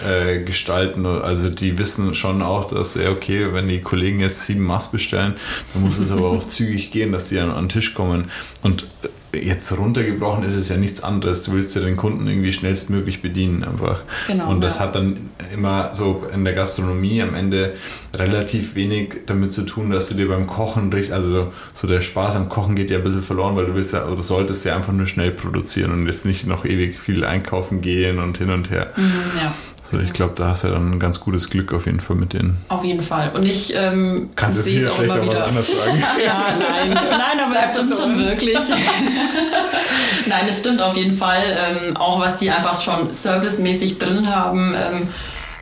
äh, 0.07 0.43
gestalten. 0.43 1.07
Also 1.07 1.49
die 1.49 1.79
wissen 1.79 2.13
schon 2.13 2.43
auch, 2.43 2.69
dass, 2.69 2.93
ja, 2.93 3.09
okay, 3.09 3.47
wenn 3.51 3.67
die 3.67 3.81
Kollegen 3.81 4.19
jetzt 4.19 4.45
sieben 4.45 4.63
Maß 4.63 4.91
bestellen, 4.91 5.06
dann 5.11 5.35
muss 5.75 5.97
es 5.97 6.11
aber 6.11 6.29
auch 6.29 6.43
zügig 6.47 6.91
gehen, 6.91 7.11
dass 7.11 7.27
die 7.27 7.35
dann 7.35 7.51
an 7.51 7.65
den 7.65 7.69
Tisch 7.69 7.93
kommen. 7.93 8.31
Und 8.61 8.87
jetzt 9.33 9.77
runtergebrochen 9.77 10.43
ist 10.43 10.55
es 10.55 10.69
ja 10.69 10.77
nichts 10.77 11.03
anderes. 11.03 11.43
Du 11.43 11.53
willst 11.53 11.75
ja 11.75 11.81
den 11.81 11.97
Kunden 11.97 12.27
irgendwie 12.27 12.53
schnellstmöglich 12.53 13.21
bedienen 13.21 13.63
einfach. 13.63 14.01
Genau, 14.27 14.49
Und 14.49 14.61
das 14.61 14.75
ja. 14.75 14.81
hat 14.81 14.95
dann 14.95 15.29
immer 15.53 15.93
so 15.93 16.25
in 16.33 16.43
der 16.43 16.53
Gastronomie 16.53 17.21
am 17.21 17.35
Ende 17.35 17.73
relativ 18.15 18.75
wenig 18.75 19.21
damit 19.25 19.53
zu 19.53 19.63
tun, 19.63 19.89
dass 19.89 20.09
du 20.09 20.15
dir 20.15 20.27
beim 20.27 20.47
Kochen 20.47 20.91
richtig, 20.91 21.13
also 21.13 21.51
so 21.73 21.87
der 21.87 22.01
Spaß 22.01 22.35
am 22.35 22.49
Kochen 22.49 22.75
geht 22.75 22.89
ja 22.89 22.97
ein 22.97 23.03
bisschen 23.03 23.21
verloren, 23.21 23.55
weil 23.55 23.65
du 23.65 23.75
willst 23.75 23.93
ja 23.93 24.07
oder 24.07 24.21
solltest 24.21 24.65
ja 24.65 24.75
einfach 24.75 24.93
nur 24.93 25.07
schnell 25.07 25.31
produzieren 25.31 25.91
und 25.91 26.07
jetzt 26.07 26.25
nicht 26.25 26.47
noch 26.47 26.65
ewig 26.65 26.99
viel 26.99 27.25
einkaufen 27.25 27.81
gehen 27.81 28.19
und 28.19 28.37
hin 28.37 28.49
und 28.49 28.69
her. 28.69 28.93
ja, 28.97 29.53
So, 29.89 29.97
ich 29.99 30.11
glaube, 30.11 30.33
da 30.35 30.49
hast 30.49 30.63
du 30.63 30.67
ja 30.67 30.73
dann 30.73 30.91
ein 30.91 30.99
ganz 30.99 31.19
gutes 31.21 31.49
Glück 31.49 31.71
auf 31.73 31.85
jeden 31.85 32.01
Fall 32.01 32.17
mit 32.17 32.33
denen. 32.33 32.57
auf 32.67 32.83
jeden 32.83 33.01
Fall. 33.01 33.31
Und 33.33 33.45
ich 33.45 33.73
ähm, 33.73 34.29
Kannst 34.35 34.57
du 34.57 34.59
es 34.61 34.65
sehe 34.65 34.77
es 34.79 34.83
hier 34.83 34.91
auch 34.91 34.97
vielleicht 34.97 35.23
immer 35.23 35.31
wieder. 35.31 35.47
anderes 35.47 35.67
sagen? 35.77 36.03
Ja, 36.25 36.43
nein, 36.59 36.89
nein, 36.89 37.39
aber 37.45 37.57
es 37.59 37.71
stimmt 37.71 37.95
schon 37.95 38.19
wirklich. 38.19 38.57
nein, 40.27 40.41
es 40.49 40.59
stimmt 40.59 40.81
auf 40.81 40.95
jeden 40.97 41.13
Fall. 41.13 41.41
Ähm, 41.57 41.95
auch 41.95 42.19
was 42.19 42.35
die 42.37 42.49
einfach 42.51 42.81
schon 42.81 43.13
servicemäßig 43.13 43.97
drin 43.97 44.27
haben. 44.33 44.75
Ähm, 44.75 45.07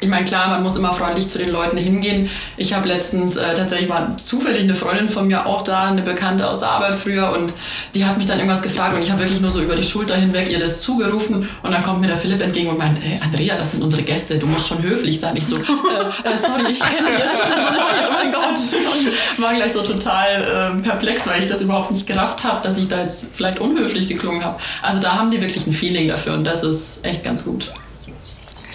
ich 0.02 0.10
meine, 0.10 0.26
klar, 0.26 0.50
man 0.50 0.64
muss 0.64 0.76
immer 0.76 0.94
freundlich 0.94 1.30
zu 1.30 1.38
den 1.38 1.50
Leuten 1.50 1.78
hingehen. 1.78 2.30
Ich 2.58 2.74
habe 2.74 2.88
letztens, 2.88 3.38
äh, 3.38 3.54
tatsächlich 3.54 3.90
war 3.90 4.18
zufällig 4.18 4.64
eine 4.64 4.76
Freundin 4.76 5.10
von 5.10 5.28
mir 5.28 5.46
auch 5.46 5.62
da, 5.64 5.86
eine 5.86 6.02
Bekannte 6.02 6.50
aus 6.50 6.60
der 6.60 6.70
Arbeit 6.70 6.96
früher, 6.96 7.32
und 7.32 7.54
die 7.94 8.06
hat 8.06 8.18
mich 8.18 8.26
dann 8.26 8.38
irgendwas 8.38 8.62
gefragt 8.62 8.96
und 8.96 9.02
ich 9.02 9.12
habe 9.12 9.22
wirklich 9.22 9.42
nur 9.42 9.52
so 9.52 9.62
über 9.62 9.76
die 9.76 9.84
Schulter 9.84 10.16
hinweg 10.16 10.50
ihr 10.50 10.60
das 10.60 10.78
zugerufen 10.80 11.48
und 11.64 11.72
dann 11.72 11.82
kommt 11.84 12.02
mir 12.02 12.08
der 12.08 12.18
Philipp 12.18 12.42
entgegen 12.42 12.70
und 12.70 12.78
meint, 12.78 13.00
hey, 13.02 13.20
Andrea, 13.24 13.56
das 13.56 13.72
sind 13.72 13.84
unsere 13.84 14.04
Gäste, 14.04 14.38
du 14.38 14.48
musst 14.48 14.68
schon 14.68 14.82
höflich 14.82 15.20
sein. 15.20 15.36
Ich 15.38 15.48
so, 15.48 15.56
äh, 15.56 15.60
äh, 15.60 16.38
sorry, 16.38 16.72
ich 16.72 16.80
kenne 16.80 17.10
das 17.18 17.40
leid, 17.40 18.10
oh 18.10 18.12
mein 18.12 18.32
Gott. 18.32 18.58
Und 18.58 19.44
war 19.44 19.54
gleich 19.54 19.72
so 19.72 19.82
total 19.82 20.76
äh, 20.78 20.82
perplex, 20.82 21.28
weil 21.28 21.40
ich 21.40 21.48
das 21.48 21.62
überhaupt 21.62 21.92
nicht 21.92 22.06
gerafft 22.06 22.44
habe, 22.44 22.62
dass 22.62 22.78
ich 22.78 22.88
da 22.88 23.00
jetzt 23.00 23.28
vielleicht 23.34 23.60
unhöflich 23.60 24.08
geklungen 24.08 24.44
habe. 24.44 24.60
Also 24.82 25.00
da 25.00 25.16
haben 25.16 25.32
die 25.32 25.42
wirklich 25.42 25.66
ein 25.68 25.74
Feeling 25.74 26.08
dafür 26.08 26.34
und 26.34 26.44
das 26.44 26.64
ist 26.64 27.06
echt 27.06 27.24
ganz 27.24 27.46
gut. 27.46 27.72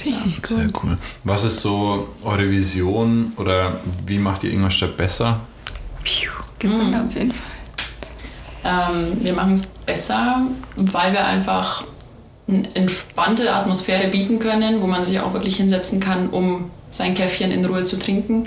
Richtig 0.05 0.39
ja, 0.39 0.47
Sehr 0.47 0.71
cool. 0.83 0.99
Was 1.25 1.45
ist 1.45 1.61
so 1.61 2.09
eure 2.25 2.51
Vision 2.51 3.33
oder 3.37 3.81
wie 4.07 4.19
macht 4.19 4.45
ihr 4.45 4.53
Ingolstadt 4.53 4.97
besser? 4.97 5.41
Gesund 6.59 6.91
mhm. 6.91 7.07
auf 7.07 7.15
jeden 7.15 7.33
Fall. 7.33 7.51
Ähm, 8.63 9.25
wir 9.25 9.33
machen 9.33 9.53
es 9.53 9.67
besser, 9.67 10.43
weil 10.77 11.13
wir 11.13 11.25
einfach 11.25 11.85
eine 12.47 12.75
entspannte 12.75 13.53
Atmosphäre 13.53 14.09
bieten 14.09 14.39
können, 14.39 14.83
wo 14.83 14.87
man 14.87 15.05
sich 15.05 15.21
auch 15.21 15.33
wirklich 15.33 15.57
hinsetzen 15.57 16.01
kann, 16.01 16.29
um 16.31 16.71
sein 16.91 17.15
Käffchen 17.15 17.51
in 17.51 17.65
Ruhe 17.65 17.85
zu 17.85 17.99
trinken. 17.99 18.45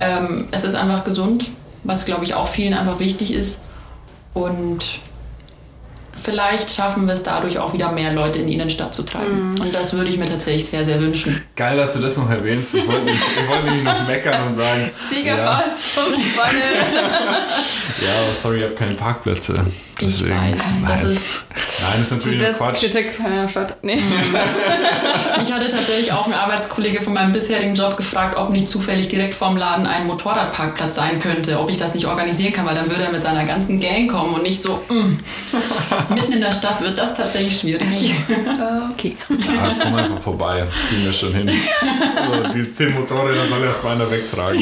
Ähm, 0.00 0.48
es 0.50 0.64
ist 0.64 0.74
einfach 0.74 1.04
gesund, 1.04 1.50
was 1.84 2.04
glaube 2.04 2.24
ich 2.24 2.34
auch 2.34 2.48
vielen 2.48 2.74
einfach 2.74 2.98
wichtig 2.98 3.32
ist. 3.32 3.58
Und 4.34 5.00
vielleicht 6.22 6.70
schaffen 6.70 7.06
wir 7.06 7.14
es 7.14 7.22
dadurch 7.22 7.58
auch 7.58 7.72
wieder 7.72 7.92
mehr 7.92 8.12
Leute 8.12 8.40
in 8.40 8.46
die 8.46 8.54
Innenstadt 8.54 8.94
zu 8.94 9.02
treiben. 9.02 9.52
Mm. 9.52 9.60
Und 9.60 9.74
das 9.74 9.92
würde 9.92 10.10
ich 10.10 10.18
mir 10.18 10.26
tatsächlich 10.26 10.66
sehr, 10.66 10.84
sehr 10.84 11.00
wünschen. 11.00 11.42
Geil, 11.56 11.76
dass 11.76 11.94
du 11.94 12.00
das 12.00 12.16
noch 12.16 12.30
erwähnst. 12.30 12.74
Ich 12.74 12.86
wollte, 12.86 13.10
ich 13.10 13.48
wollte 13.48 13.64
nämlich 13.64 13.84
noch 13.84 14.06
meckern 14.06 14.48
und 14.48 14.54
sagen. 14.56 14.90
Siegerfass 15.08 15.96
ja. 15.96 16.02
ja, 18.02 18.12
sorry, 18.40 18.58
ich 18.58 18.64
habe 18.64 18.74
keine 18.74 18.94
Parkplätze. 18.94 19.64
Deswegen. 20.02 20.32
Ich 20.32 20.58
weiß, 20.58 20.66
Nein. 20.82 20.90
das 20.90 21.02
ist. 21.04 21.44
Nein, 21.80 21.92
das 21.98 22.06
ist 22.06 22.12
natürlich 22.12 22.40
das 22.40 22.58
Quatsch. 22.58 22.80
Kritik 22.80 23.12
ja, 23.18 23.48
statt. 23.48 23.76
Nee. 23.82 24.00
ich 25.42 25.52
hatte 25.52 25.68
tatsächlich 25.68 26.12
auch 26.12 26.26
einen 26.26 26.34
Arbeitskollege 26.34 27.00
von 27.00 27.12
meinem 27.12 27.32
bisherigen 27.32 27.74
Job 27.74 27.96
gefragt, 27.96 28.36
ob 28.36 28.50
nicht 28.50 28.68
zufällig 28.68 29.08
direkt 29.08 29.34
vorm 29.34 29.56
Laden 29.56 29.86
ein 29.86 30.06
Motorradparkplatz 30.06 30.94
sein 30.94 31.18
könnte, 31.18 31.58
ob 31.58 31.70
ich 31.70 31.76
das 31.76 31.94
nicht 31.94 32.06
organisieren 32.06 32.52
kann, 32.52 32.66
weil 32.66 32.74
dann 32.74 32.88
würde 32.88 33.04
er 33.04 33.12
mit 33.12 33.22
seiner 33.22 33.44
ganzen 33.44 33.80
Gang 33.80 34.10
kommen 34.10 34.34
und 34.34 34.42
nicht 34.42 34.62
so, 34.62 34.80
mm. 34.88 35.18
mitten 36.14 36.32
in 36.32 36.40
der 36.40 36.52
Stadt 36.52 36.80
wird 36.80 36.98
das 36.98 37.14
tatsächlich 37.14 37.58
schwierig. 37.58 38.14
okay. 38.92 39.16
Ja, 39.28 39.76
komm 39.82 39.94
einfach 39.94 40.20
vorbei, 40.20 40.66
kriegen 40.88 41.04
wir 41.04 41.12
schon 41.12 41.34
hin. 41.34 41.50
Also 42.22 42.52
die 42.52 42.70
zehn 42.70 42.94
Motorräder 42.94 43.46
soll 43.48 43.64
erstmal 43.64 43.94
einer 43.94 44.10
wegtragen. 44.10 44.60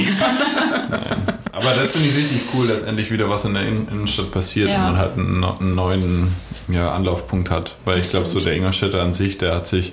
Nein. 0.90 1.39
Aber 1.52 1.74
das 1.74 1.92
finde 1.92 2.08
ich 2.08 2.16
richtig 2.16 2.42
cool, 2.54 2.68
dass 2.68 2.84
endlich 2.84 3.10
wieder 3.10 3.28
was 3.28 3.44
in 3.44 3.54
der 3.54 3.66
Innenstadt 3.66 4.30
passiert 4.30 4.70
ja. 4.70 4.76
und 4.76 4.92
man 4.92 4.96
halt 4.96 5.18
einen, 5.18 5.44
einen 5.44 5.74
neuen 5.74 6.34
ja, 6.68 6.92
Anlaufpunkt 6.92 7.50
hat. 7.50 7.76
Weil 7.84 7.98
das 7.98 8.06
ich 8.06 8.12
glaube, 8.12 8.28
so 8.28 8.40
der 8.40 8.54
Ingolstädter 8.54 9.02
an 9.02 9.14
sich, 9.14 9.38
der 9.38 9.54
hat 9.54 9.68
sich 9.68 9.92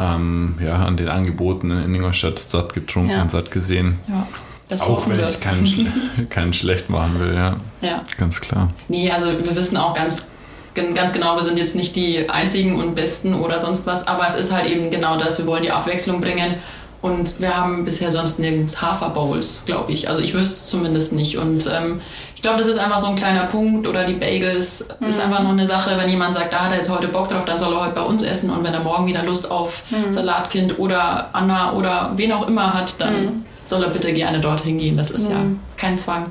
ähm, 0.00 0.56
ja, 0.64 0.76
an 0.84 0.96
den 0.96 1.08
Angeboten 1.08 1.70
in 1.70 1.94
Ingolstadt 1.94 2.38
satt 2.38 2.74
getrunken 2.74 3.10
ja. 3.10 3.22
und 3.22 3.30
satt 3.30 3.50
gesehen. 3.50 3.98
Ja. 4.08 4.26
Das 4.68 4.82
auch 4.82 5.08
wenn 5.08 5.18
ich 5.18 5.40
keinen, 5.40 5.66
Schle 5.66 5.86
keinen 6.30 6.52
schlecht 6.52 6.90
machen 6.90 7.18
will, 7.18 7.34
ja. 7.34 7.56
Ja. 7.80 8.00
Ganz 8.18 8.40
klar. 8.40 8.70
Nee, 8.88 9.10
also 9.10 9.28
wir 9.28 9.56
wissen 9.56 9.78
auch 9.78 9.94
ganz, 9.94 10.28
ganz 10.74 11.12
genau, 11.12 11.36
wir 11.36 11.42
sind 11.42 11.58
jetzt 11.58 11.74
nicht 11.74 11.96
die 11.96 12.28
einzigen 12.28 12.76
und 12.76 12.94
besten 12.94 13.34
oder 13.34 13.60
sonst 13.60 13.86
was, 13.86 14.06
aber 14.06 14.26
es 14.26 14.34
ist 14.34 14.52
halt 14.52 14.70
eben 14.70 14.90
genau 14.90 15.18
das, 15.18 15.38
wir 15.38 15.46
wollen 15.46 15.62
die 15.62 15.70
Abwechslung 15.70 16.20
bringen 16.20 16.56
und 17.00 17.40
wir 17.40 17.56
haben 17.56 17.84
bisher 17.84 18.10
sonst 18.10 18.40
nirgends 18.40 18.82
Haferbowls, 18.82 19.62
glaube 19.66 19.92
ich. 19.92 20.08
Also 20.08 20.20
ich 20.20 20.34
wüsste 20.34 20.52
es 20.52 20.66
zumindest 20.66 21.12
nicht. 21.12 21.38
Und 21.38 21.68
ähm, 21.72 22.00
ich 22.34 22.42
glaube, 22.42 22.58
das 22.58 22.66
ist 22.66 22.78
einfach 22.78 22.98
so 22.98 23.06
ein 23.06 23.14
kleiner 23.14 23.44
Punkt. 23.44 23.86
Oder 23.86 24.04
die 24.04 24.14
Bagels 24.14 24.88
mhm. 24.98 25.06
ist 25.06 25.20
einfach 25.20 25.42
noch 25.42 25.52
eine 25.52 25.66
Sache, 25.66 25.96
wenn 25.96 26.08
jemand 26.08 26.34
sagt, 26.34 26.52
da 26.52 26.64
hat 26.64 26.72
er 26.72 26.78
jetzt 26.78 26.90
heute 26.90 27.06
Bock 27.08 27.28
drauf, 27.28 27.44
dann 27.44 27.56
soll 27.56 27.72
er 27.72 27.82
heute 27.82 27.94
bei 27.94 28.02
uns 28.02 28.24
essen. 28.24 28.50
Und 28.50 28.64
wenn 28.64 28.74
er 28.74 28.80
morgen 28.80 29.06
wieder 29.06 29.22
Lust 29.22 29.48
auf 29.48 29.84
mhm. 29.90 30.12
Salatkind 30.12 30.78
oder 30.80 31.30
Anna 31.32 31.72
oder 31.74 32.12
wen 32.16 32.32
auch 32.32 32.48
immer 32.48 32.74
hat, 32.74 33.00
dann 33.00 33.24
mhm 33.24 33.44
soll 33.68 33.82
er 33.82 33.90
bitte 33.90 34.12
gerne 34.12 34.40
dorthin 34.40 34.78
gehen. 34.78 34.96
Das 34.96 35.10
ist 35.10 35.28
mhm. 35.28 35.34
ja 35.34 35.40
kein 35.76 35.98
Zwang. 35.98 36.26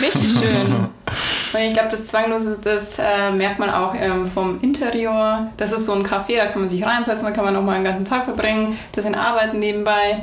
Richtig 0.00 0.32
schön. 0.32 0.88
Und 1.52 1.60
ich 1.60 1.72
glaube, 1.72 1.88
das 1.90 2.06
Zwanglose, 2.06 2.58
das 2.62 2.98
äh, 2.98 3.30
merkt 3.32 3.58
man 3.58 3.70
auch 3.70 3.94
ähm, 3.98 4.30
vom 4.30 4.60
Interieur. 4.60 5.50
Das 5.56 5.72
ist 5.72 5.86
so 5.86 5.94
ein 5.94 6.04
Café, 6.04 6.36
da 6.36 6.46
kann 6.46 6.60
man 6.60 6.68
sich 6.68 6.84
reinsetzen, 6.84 7.24
da 7.24 7.30
kann 7.30 7.44
man 7.44 7.56
auch 7.56 7.62
mal 7.62 7.76
einen 7.76 7.84
ganzen 7.84 8.04
Tag 8.04 8.24
verbringen, 8.24 8.76
bisschen 8.92 9.14
arbeiten 9.14 9.58
nebenbei. 9.58 10.18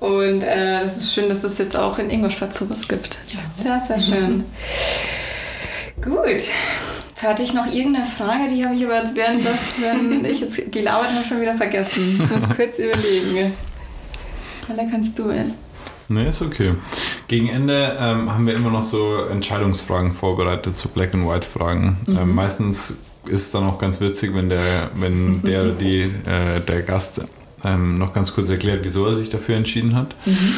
Und 0.00 0.42
äh, 0.42 0.80
das 0.80 0.98
ist 0.98 1.14
schön, 1.14 1.28
dass 1.28 1.42
es 1.42 1.56
jetzt 1.58 1.76
auch 1.76 1.98
in 1.98 2.10
Ingolstadt 2.10 2.52
sowas 2.52 2.86
gibt. 2.86 3.18
Ja. 3.32 3.38
Sehr, 3.62 3.80
sehr 3.80 4.00
schön. 4.00 4.44
Gut. 6.02 6.42
Jetzt 7.16 7.22
hatte 7.22 7.42
ich 7.42 7.54
noch 7.54 7.66
irgendeine 7.66 8.04
Frage, 8.04 8.48
die 8.50 8.62
habe 8.62 8.74
ich 8.74 8.84
aber 8.84 9.00
jetzt 9.00 9.16
während, 9.16 9.44
das, 9.44 9.80
während 9.80 10.26
ich 10.26 10.40
jetzt 10.40 10.70
gelabert 10.70 11.12
habe 11.14 11.24
schon 11.26 11.40
wieder 11.40 11.54
vergessen. 11.54 12.20
Ich 12.20 12.30
muss 12.30 12.54
kurz 12.54 12.78
überlegen. 12.78 13.54
Schneller 14.66 14.88
kannst 14.90 15.18
du 15.18 15.30
in. 15.30 15.54
Nee, 16.08 16.28
ist 16.28 16.42
okay. 16.42 16.72
Gegen 17.28 17.48
Ende 17.48 17.96
ähm, 18.00 18.32
haben 18.32 18.46
wir 18.46 18.54
immer 18.54 18.70
noch 18.70 18.82
so 18.82 19.24
Entscheidungsfragen 19.24 20.12
vorbereitet, 20.12 20.76
so 20.76 20.88
Black 20.88 21.14
and 21.14 21.28
White 21.28 21.46
Fragen. 21.46 21.98
Mhm. 22.06 22.18
Ähm, 22.18 22.34
meistens 22.34 22.98
ist 23.26 23.42
es 23.42 23.50
dann 23.50 23.64
auch 23.64 23.78
ganz 23.78 24.00
witzig, 24.00 24.34
wenn 24.34 24.48
der, 24.48 24.60
wenn 24.94 25.42
der 25.42 25.70
die, 25.70 26.02
äh, 26.26 26.60
der 26.60 26.82
Gast 26.82 27.24
ähm, 27.64 27.98
noch 27.98 28.12
ganz 28.12 28.32
kurz 28.34 28.50
erklärt, 28.50 28.80
wieso 28.82 29.06
er 29.06 29.14
sich 29.14 29.28
dafür 29.28 29.56
entschieden 29.56 29.96
hat. 29.96 30.14
Mhm. 30.24 30.54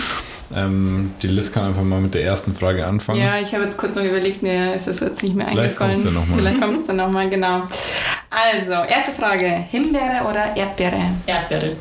Ähm, 0.54 1.10
die 1.22 1.28
Liz 1.28 1.52
kann 1.52 1.66
einfach 1.66 1.82
mal 1.82 2.00
mit 2.00 2.14
der 2.14 2.24
ersten 2.24 2.54
Frage 2.54 2.86
anfangen. 2.86 3.20
Ja, 3.20 3.38
ich 3.38 3.52
habe 3.54 3.64
jetzt 3.64 3.76
kurz 3.76 3.96
noch 3.96 4.04
überlegt, 4.04 4.42
mir 4.42 4.74
ist 4.74 4.86
das 4.86 5.00
jetzt 5.00 5.22
nicht 5.22 5.34
mehr 5.34 5.46
Vielleicht 5.46 5.80
eingefallen. 5.80 5.92
Kommt's 5.92 6.04
ja 6.04 6.18
noch 6.18 6.26
mal. 6.26 6.38
Vielleicht 6.38 6.60
kommt 6.60 6.80
es 6.80 6.86
dann 6.86 6.96
nochmal, 6.96 7.28
genau. 7.28 7.62
Also, 8.30 8.72
erste 8.72 9.12
Frage: 9.12 9.46
Himbeere 9.46 10.24
oder 10.28 10.56
Erdbeere? 10.56 11.00
Erdbeere. 11.26 11.76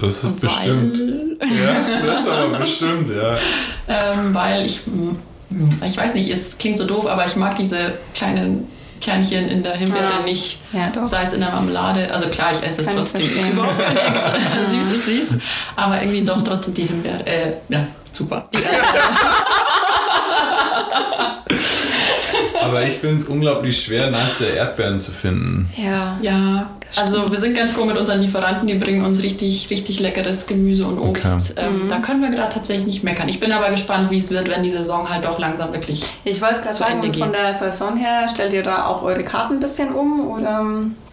Das 0.00 0.24
ist 0.24 0.42
weil, 0.42 0.48
bestimmt. 0.48 0.98
Ja, 1.40 2.06
das 2.06 2.22
ist 2.22 2.30
aber 2.30 2.58
bestimmt, 2.58 3.10
ja. 3.10 3.36
Ähm, 3.88 4.34
weil 4.34 4.64
ich, 4.64 4.80
ich 5.84 5.96
weiß 5.96 6.14
nicht, 6.14 6.30
es 6.30 6.58
klingt 6.58 6.78
so 6.78 6.84
doof, 6.84 7.06
aber 7.06 7.24
ich 7.24 7.36
mag 7.36 7.56
diese 7.56 7.94
kleinen 8.14 8.68
Kernchen 9.00 9.48
in 9.48 9.62
der 9.62 9.76
Himbeere 9.76 10.18
ja. 10.18 10.22
nicht. 10.22 10.58
Ja, 10.72 11.06
sei 11.06 11.22
es 11.22 11.32
in 11.32 11.40
der 11.40 11.50
Marmelade. 11.50 12.10
Also 12.12 12.28
klar, 12.28 12.50
ich 12.52 12.62
esse 12.62 12.80
es 12.80 12.86
Kann 12.86 12.96
trotzdem. 12.96 13.26
Ist 13.26 13.48
überhaupt 13.48 13.78
kein 13.78 13.96
Act. 13.96 14.30
süß 14.66 14.90
ist 14.90 15.06
süß. 15.06 15.38
Aber 15.76 16.00
irgendwie 16.00 16.22
doch 16.22 16.42
trotzdem 16.42 16.74
die 16.74 16.82
Himbeere. 16.82 17.26
Äh, 17.26 17.52
ja, 17.68 17.86
super. 18.12 18.48
Die 18.52 18.58
Aber 22.60 22.82
ich 22.82 22.96
finde 22.96 23.16
es 23.16 23.26
unglaublich 23.26 23.82
schwer, 23.82 24.10
nice 24.10 24.40
Erdbeeren 24.40 25.00
zu 25.00 25.12
finden. 25.12 25.70
Ja. 25.76 26.18
Ja. 26.22 26.70
Also 26.96 27.30
wir 27.30 27.38
sind 27.38 27.54
ganz 27.54 27.72
froh 27.72 27.84
mit 27.84 27.98
unseren 27.98 28.20
Lieferanten, 28.20 28.66
die 28.66 28.74
bringen 28.74 29.04
uns 29.04 29.22
richtig, 29.22 29.68
richtig 29.70 30.00
leckeres 30.00 30.46
Gemüse 30.46 30.86
und 30.86 30.98
Obst. 30.98 31.52
Okay. 31.52 31.66
Ähm, 31.66 31.84
mhm. 31.84 31.88
Da 31.88 31.98
können 31.98 32.22
wir 32.22 32.30
gerade 32.30 32.52
tatsächlich 32.52 32.86
nicht 32.86 33.04
meckern. 33.04 33.28
Ich 33.28 33.40
bin 33.40 33.52
aber 33.52 33.70
gespannt, 33.70 34.10
wie 34.10 34.16
es 34.16 34.30
wird, 34.30 34.48
wenn 34.48 34.62
die 34.62 34.70
Saison 34.70 35.08
halt 35.08 35.24
doch 35.24 35.38
langsam 35.38 35.72
wirklich 35.72 36.02
Ich 36.24 36.40
wollte 36.40 36.62
gerade 36.62 36.74
sagen, 36.74 37.02
Ende 37.02 37.18
von 37.18 37.32
der 37.32 37.52
Saison 37.52 37.96
her, 37.96 38.28
stellt 38.32 38.52
ihr 38.54 38.62
da 38.62 38.86
auch 38.86 39.02
eure 39.02 39.22
Karten 39.22 39.54
ein 39.54 39.60
bisschen 39.60 39.92
um? 39.92 40.28
Oder? 40.30 40.64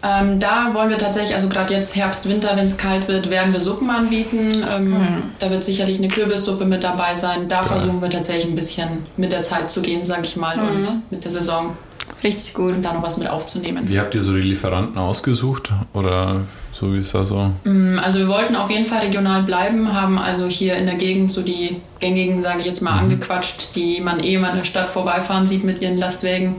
Ähm, 0.02 0.38
da 0.38 0.74
wollen 0.74 0.90
wir 0.90 0.98
tatsächlich, 0.98 1.34
also 1.34 1.48
gerade 1.48 1.74
jetzt 1.74 1.96
Herbst, 1.96 2.28
Winter, 2.28 2.50
wenn 2.54 2.66
es 2.66 2.76
kalt 2.76 3.08
wird, 3.08 3.30
werden 3.30 3.52
wir 3.52 3.60
Suppen 3.60 3.90
anbieten. 3.90 4.64
Ähm, 4.70 4.90
mhm. 4.90 5.22
Da 5.38 5.50
wird 5.50 5.64
sicherlich 5.64 5.98
eine 5.98 6.08
Kürbissuppe 6.08 6.64
mit 6.64 6.84
dabei 6.84 7.14
sein. 7.14 7.48
Da 7.48 7.60
Geil. 7.60 7.68
versuchen 7.68 8.02
wir 8.02 8.10
tatsächlich 8.10 8.46
ein 8.46 8.54
bisschen 8.54 9.06
mit 9.16 9.32
der 9.32 9.42
Zeit 9.42 9.70
zu 9.70 9.82
gehen, 9.82 10.04
sag 10.04 10.24
ich 10.24 10.36
mal, 10.36 10.56
mhm. 10.56 10.68
und 10.68 11.10
mit 11.10 11.24
der 11.24 11.30
Saison. 11.30 11.76
Richtig 12.22 12.54
gut. 12.54 12.74
Und 12.74 12.82
da 12.82 12.92
noch 12.92 13.02
was 13.02 13.18
mit 13.18 13.28
aufzunehmen. 13.28 13.88
Wie 13.88 13.98
habt 13.98 14.14
ihr 14.14 14.22
so 14.22 14.32
die 14.34 14.40
Lieferanten 14.40 14.98
ausgesucht? 14.98 15.70
Oder 15.92 16.44
so 16.72 16.92
wie 16.92 16.98
ist 16.98 17.14
das 17.14 17.28
so? 17.28 17.50
Mm, 17.64 17.98
also 17.98 18.18
wir 18.18 18.28
wollten 18.28 18.56
auf 18.56 18.70
jeden 18.70 18.86
Fall 18.86 19.00
regional 19.00 19.42
bleiben, 19.42 19.92
haben 19.92 20.18
also 20.18 20.46
hier 20.46 20.76
in 20.76 20.86
der 20.86 20.96
Gegend 20.96 21.30
so 21.30 21.42
die 21.42 21.76
gängigen, 22.00 22.40
sage 22.40 22.60
ich 22.60 22.64
jetzt 22.64 22.80
mal, 22.80 22.92
mhm. 22.92 23.10
angequatscht, 23.10 23.74
die 23.76 24.00
man 24.00 24.22
eh 24.22 24.38
mal 24.38 24.50
in 24.50 24.56
der 24.56 24.64
Stadt 24.64 24.88
vorbeifahren 24.88 25.46
sieht 25.46 25.64
mit 25.64 25.80
ihren 25.82 25.98
Lastwägen. 25.98 26.56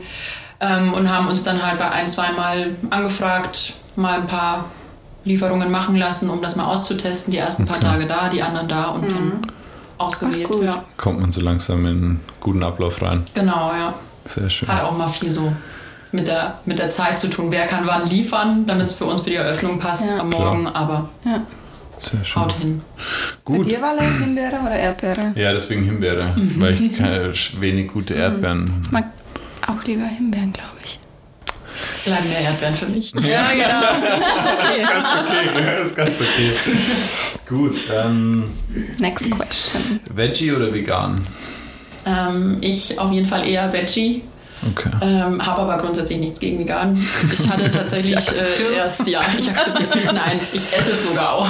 Ähm, 0.60 0.92
und 0.92 1.10
haben 1.10 1.28
uns 1.28 1.42
dann 1.42 1.62
halt 1.64 1.78
bei 1.78 1.90
ein, 1.90 2.08
zwei 2.08 2.32
Mal 2.32 2.70
angefragt, 2.90 3.74
mal 3.96 4.20
ein 4.20 4.26
paar 4.26 4.64
Lieferungen 5.24 5.70
machen 5.70 5.96
lassen, 5.96 6.30
um 6.30 6.42
das 6.42 6.56
mal 6.56 6.66
auszutesten. 6.66 7.30
Die 7.30 7.38
ersten 7.38 7.64
okay. 7.64 7.72
paar 7.72 7.80
Tage 7.80 8.06
da, 8.06 8.28
die 8.28 8.42
anderen 8.42 8.68
da 8.68 8.86
und 8.86 9.02
mhm. 9.02 9.08
dann 9.08 9.46
ausgewählt. 9.98 10.48
Ach, 10.52 10.62
ja. 10.62 10.84
Kommt 10.96 11.20
man 11.20 11.30
so 11.30 11.40
langsam 11.40 11.80
in 11.80 11.86
einen 11.86 12.20
guten 12.40 12.62
Ablauf 12.62 13.00
rein. 13.02 13.24
Genau, 13.34 13.72
ja. 13.72 13.94
Sehr 14.24 14.50
schön. 14.50 14.68
Hat 14.68 14.82
auch 14.82 14.96
mal 14.96 15.08
viel 15.08 15.30
so 15.30 15.52
mit 16.12 16.26
der, 16.26 16.58
mit 16.64 16.78
der 16.78 16.90
Zeit 16.90 17.18
zu 17.18 17.28
tun. 17.28 17.50
Wer 17.50 17.66
kann 17.66 17.86
wann 17.86 18.06
liefern, 18.06 18.66
damit 18.66 18.86
es 18.86 18.94
für 18.94 19.04
uns 19.04 19.22
für 19.22 19.30
die 19.30 19.36
Eröffnung 19.36 19.78
passt 19.78 20.08
ja. 20.08 20.18
am 20.18 20.30
Morgen, 20.30 20.64
Klar. 20.64 20.76
aber 20.76 21.08
ja. 21.24 21.42
Sehr 21.98 22.22
schön. 22.22 22.42
haut 22.42 22.52
hin. 22.52 22.82
Gut. 23.44 23.64
Bei 23.64 23.70
dir 23.70 23.82
war 23.82 24.00
Himbeere 24.00 24.56
oder 24.60 24.76
Erdbeere? 24.76 25.32
Ja, 25.34 25.52
deswegen 25.52 25.84
Himbeere, 25.84 26.34
mhm. 26.36 26.60
weil 26.60 26.80
ich 26.80 26.96
keine 26.96 27.32
wenig 27.58 27.92
gute 27.92 28.14
mhm. 28.14 28.20
Erdbeeren. 28.20 28.74
Ich 28.84 28.90
mag 28.92 29.04
auch 29.68 29.84
lieber 29.84 30.06
Himbeeren, 30.06 30.52
glaube 30.52 30.76
ich. 30.84 30.98
Bleiben 32.04 32.28
mehr 32.28 32.40
Erdbeeren 32.40 32.74
für 32.74 32.86
mich. 32.86 33.12
Ja, 33.12 33.50
genau. 33.52 33.80
Das 34.20 34.44
ist 34.44 34.52
okay. 34.52 34.82
Ganz 34.82 35.08
okay. 35.14 35.48
Das 35.54 35.86
ist 35.86 35.96
ganz 35.96 36.20
okay. 36.20 36.52
Gut. 37.48 37.76
Ähm, 37.94 38.44
Next 38.98 39.30
question. 39.30 40.00
Veggie 40.14 40.52
oder 40.52 40.72
vegan? 40.72 41.24
Ähm, 42.06 42.58
ich 42.60 42.98
auf 42.98 43.12
jeden 43.12 43.26
Fall 43.26 43.46
eher 43.46 43.72
Veggie. 43.72 44.22
Okay. 44.70 44.90
Ähm, 45.00 45.44
habe 45.44 45.62
aber 45.62 45.78
grundsätzlich 45.78 46.18
nichts 46.18 46.40
gegen 46.40 46.58
vegan. 46.58 46.98
Ich 47.32 47.48
hatte 47.48 47.70
tatsächlich 47.70 48.16
äh, 48.16 48.76
erst, 48.76 49.06
ja, 49.06 49.20
ich 49.38 49.48
akzeptiere 49.48 50.12
Nein, 50.12 50.38
ich 50.52 50.62
esse 50.62 50.90
es 50.90 51.04
sogar 51.04 51.34
auch. 51.34 51.46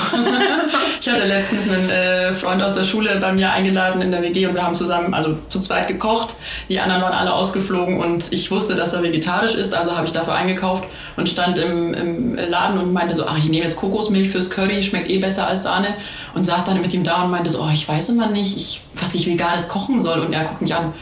ich 1.00 1.08
hatte 1.08 1.24
letztens 1.24 1.62
einen 1.62 1.90
äh, 1.90 2.32
Freund 2.32 2.62
aus 2.62 2.74
der 2.74 2.84
Schule 2.84 3.18
bei 3.20 3.32
mir 3.32 3.50
eingeladen 3.52 4.02
in 4.02 4.10
der 4.10 4.22
WG 4.22 4.46
und 4.46 4.54
wir 4.54 4.62
haben 4.62 4.74
zusammen, 4.74 5.14
also 5.14 5.36
zu 5.48 5.60
zweit 5.60 5.88
gekocht. 5.88 6.36
Die 6.68 6.80
anderen 6.80 7.02
waren 7.02 7.14
alle 7.14 7.32
ausgeflogen 7.32 7.98
und 7.98 8.32
ich 8.32 8.50
wusste, 8.50 8.74
dass 8.74 8.92
er 8.92 9.02
vegetarisch 9.02 9.54
ist, 9.54 9.74
also 9.74 9.96
habe 9.96 10.06
ich 10.06 10.12
dafür 10.12 10.34
eingekauft 10.34 10.84
und 11.16 11.28
stand 11.28 11.58
im, 11.58 11.94
im 11.94 12.36
Laden 12.36 12.78
und 12.78 12.92
meinte 12.92 13.14
so, 13.14 13.26
ach, 13.26 13.38
ich 13.38 13.48
nehme 13.48 13.64
jetzt 13.64 13.76
Kokosmilch 13.76 14.28
fürs 14.28 14.50
Curry, 14.50 14.82
schmeckt 14.82 15.08
eh 15.10 15.18
besser 15.18 15.46
als 15.46 15.62
Sahne. 15.62 15.94
Und 16.34 16.44
saß 16.44 16.64
dann 16.64 16.80
mit 16.80 16.92
ihm 16.92 17.02
da 17.02 17.24
und 17.24 17.30
meinte 17.30 17.50
so, 17.50 17.60
oh, 17.60 17.70
ich 17.72 17.88
weiß 17.88 18.10
immer 18.10 18.28
nicht, 18.28 18.56
ich, 18.56 18.82
was 18.94 19.14
ich 19.14 19.26
veganes 19.26 19.68
kochen 19.68 19.98
soll. 19.98 20.20
Und 20.20 20.32
er 20.32 20.44
guckt 20.44 20.60
mich 20.60 20.74
an, 20.74 20.92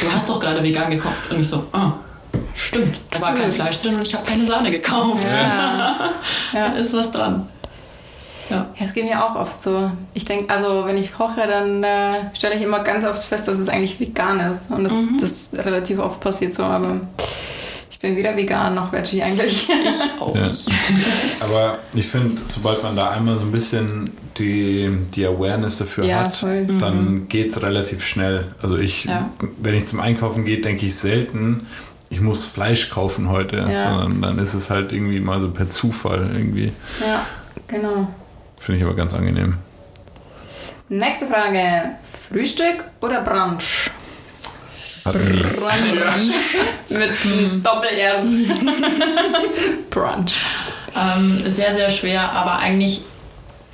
du 0.00 0.12
hast 0.12 0.28
doch 0.28 0.40
gerade 0.40 0.62
vegan 0.62 0.90
gekocht. 0.90 1.14
Und 1.30 1.40
ich 1.40 1.48
so, 1.48 1.64
ah, 1.72 1.92
stimmt, 2.54 3.00
da 3.10 3.20
war 3.20 3.34
kein 3.34 3.50
Fleisch 3.50 3.78
drin 3.80 3.96
und 3.96 4.02
ich 4.06 4.14
habe 4.14 4.24
keine 4.24 4.44
Sahne 4.46 4.70
gekauft. 4.70 5.26
Ja. 5.34 6.10
da 6.52 6.66
ist 6.74 6.92
was 6.94 7.10
dran. 7.10 7.46
Ja. 8.48 8.66
ja, 8.76 8.84
es 8.84 8.92
geht 8.94 9.04
mir 9.04 9.24
auch 9.24 9.36
oft 9.36 9.62
so. 9.62 9.92
Ich 10.12 10.24
denke, 10.24 10.52
also 10.52 10.84
wenn 10.84 10.96
ich 10.96 11.12
koche, 11.14 11.46
dann 11.46 11.84
äh, 11.84 12.10
stelle 12.34 12.56
ich 12.56 12.62
immer 12.62 12.80
ganz 12.80 13.04
oft 13.04 13.22
fest, 13.22 13.46
dass 13.46 13.58
es 13.58 13.68
eigentlich 13.68 14.00
vegan 14.00 14.40
ist. 14.40 14.72
Und 14.72 14.82
das, 14.84 14.92
Mhm. 14.92 15.18
das 15.20 15.50
relativ 15.54 16.00
oft 16.00 16.18
passiert 16.20 16.52
so, 16.52 16.64
aber 16.64 16.96
ich 17.90 17.98
bin 18.00 18.16
weder 18.16 18.36
vegan 18.36 18.74
noch 18.74 18.92
Veggie 18.92 19.22
eigentlich. 19.22 19.68
Ich 19.68 20.20
auch 20.20 20.34
Ja. 20.34 20.48
nicht. 20.48 20.68
Aber 21.38 21.78
ich 21.94 22.08
finde, 22.08 22.42
sobald 22.46 22.82
man 22.82 22.96
da 22.96 23.10
einmal 23.10 23.36
so 23.36 23.42
ein 23.42 23.52
bisschen 23.52 24.10
die, 24.38 24.90
die 25.14 25.26
Awareness 25.26 25.78
dafür 25.78 26.04
Ja, 26.04 26.20
hat, 26.24 26.36
voll. 26.36 26.66
dann 26.66 27.28
geht 27.28 27.50
es 27.50 27.62
relativ 27.62 28.06
schnell. 28.06 28.46
Also 28.62 28.76
ich, 28.78 29.04
Ja. 29.04 29.30
wenn 29.58 29.74
ich 29.74 29.86
zum 29.86 30.00
Einkaufen 30.00 30.44
gehe, 30.44 30.60
denke 30.60 30.86
ich 30.86 30.94
selten, 30.94 31.66
ich 32.08 32.20
muss 32.20 32.44
Fleisch 32.46 32.90
kaufen 32.90 33.28
heute, 33.28 33.56
Ja. 33.56 33.74
sondern 33.74 34.22
dann 34.22 34.38
ist 34.38 34.54
es 34.54 34.70
halt 34.70 34.92
irgendwie 34.92 35.20
mal 35.20 35.40
so 35.40 35.50
per 35.50 35.68
Zufall 35.68 36.30
irgendwie. 36.32 36.72
ja, 37.06 37.24
genau. 37.68 38.08
Finde 38.58 38.78
ich 38.80 38.84
aber 38.84 38.94
ganz 38.94 39.14
angenehm. 39.14 39.54
Nächste 40.88 41.26
Frage. 41.26 41.92
Frühstück 42.28 42.84
oder 43.00 43.22
Brunch? 43.22 43.90
Mir- 45.04 45.12
Brunch. 45.12 46.30
Mit 46.90 47.64
Doppel-R. 47.64 48.22
Brunch. 49.90 50.32
Ähm, 50.96 51.42
sehr, 51.48 51.72
sehr 51.72 51.88
schwer, 51.90 52.30
aber 52.32 52.58
eigentlich, 52.58 53.02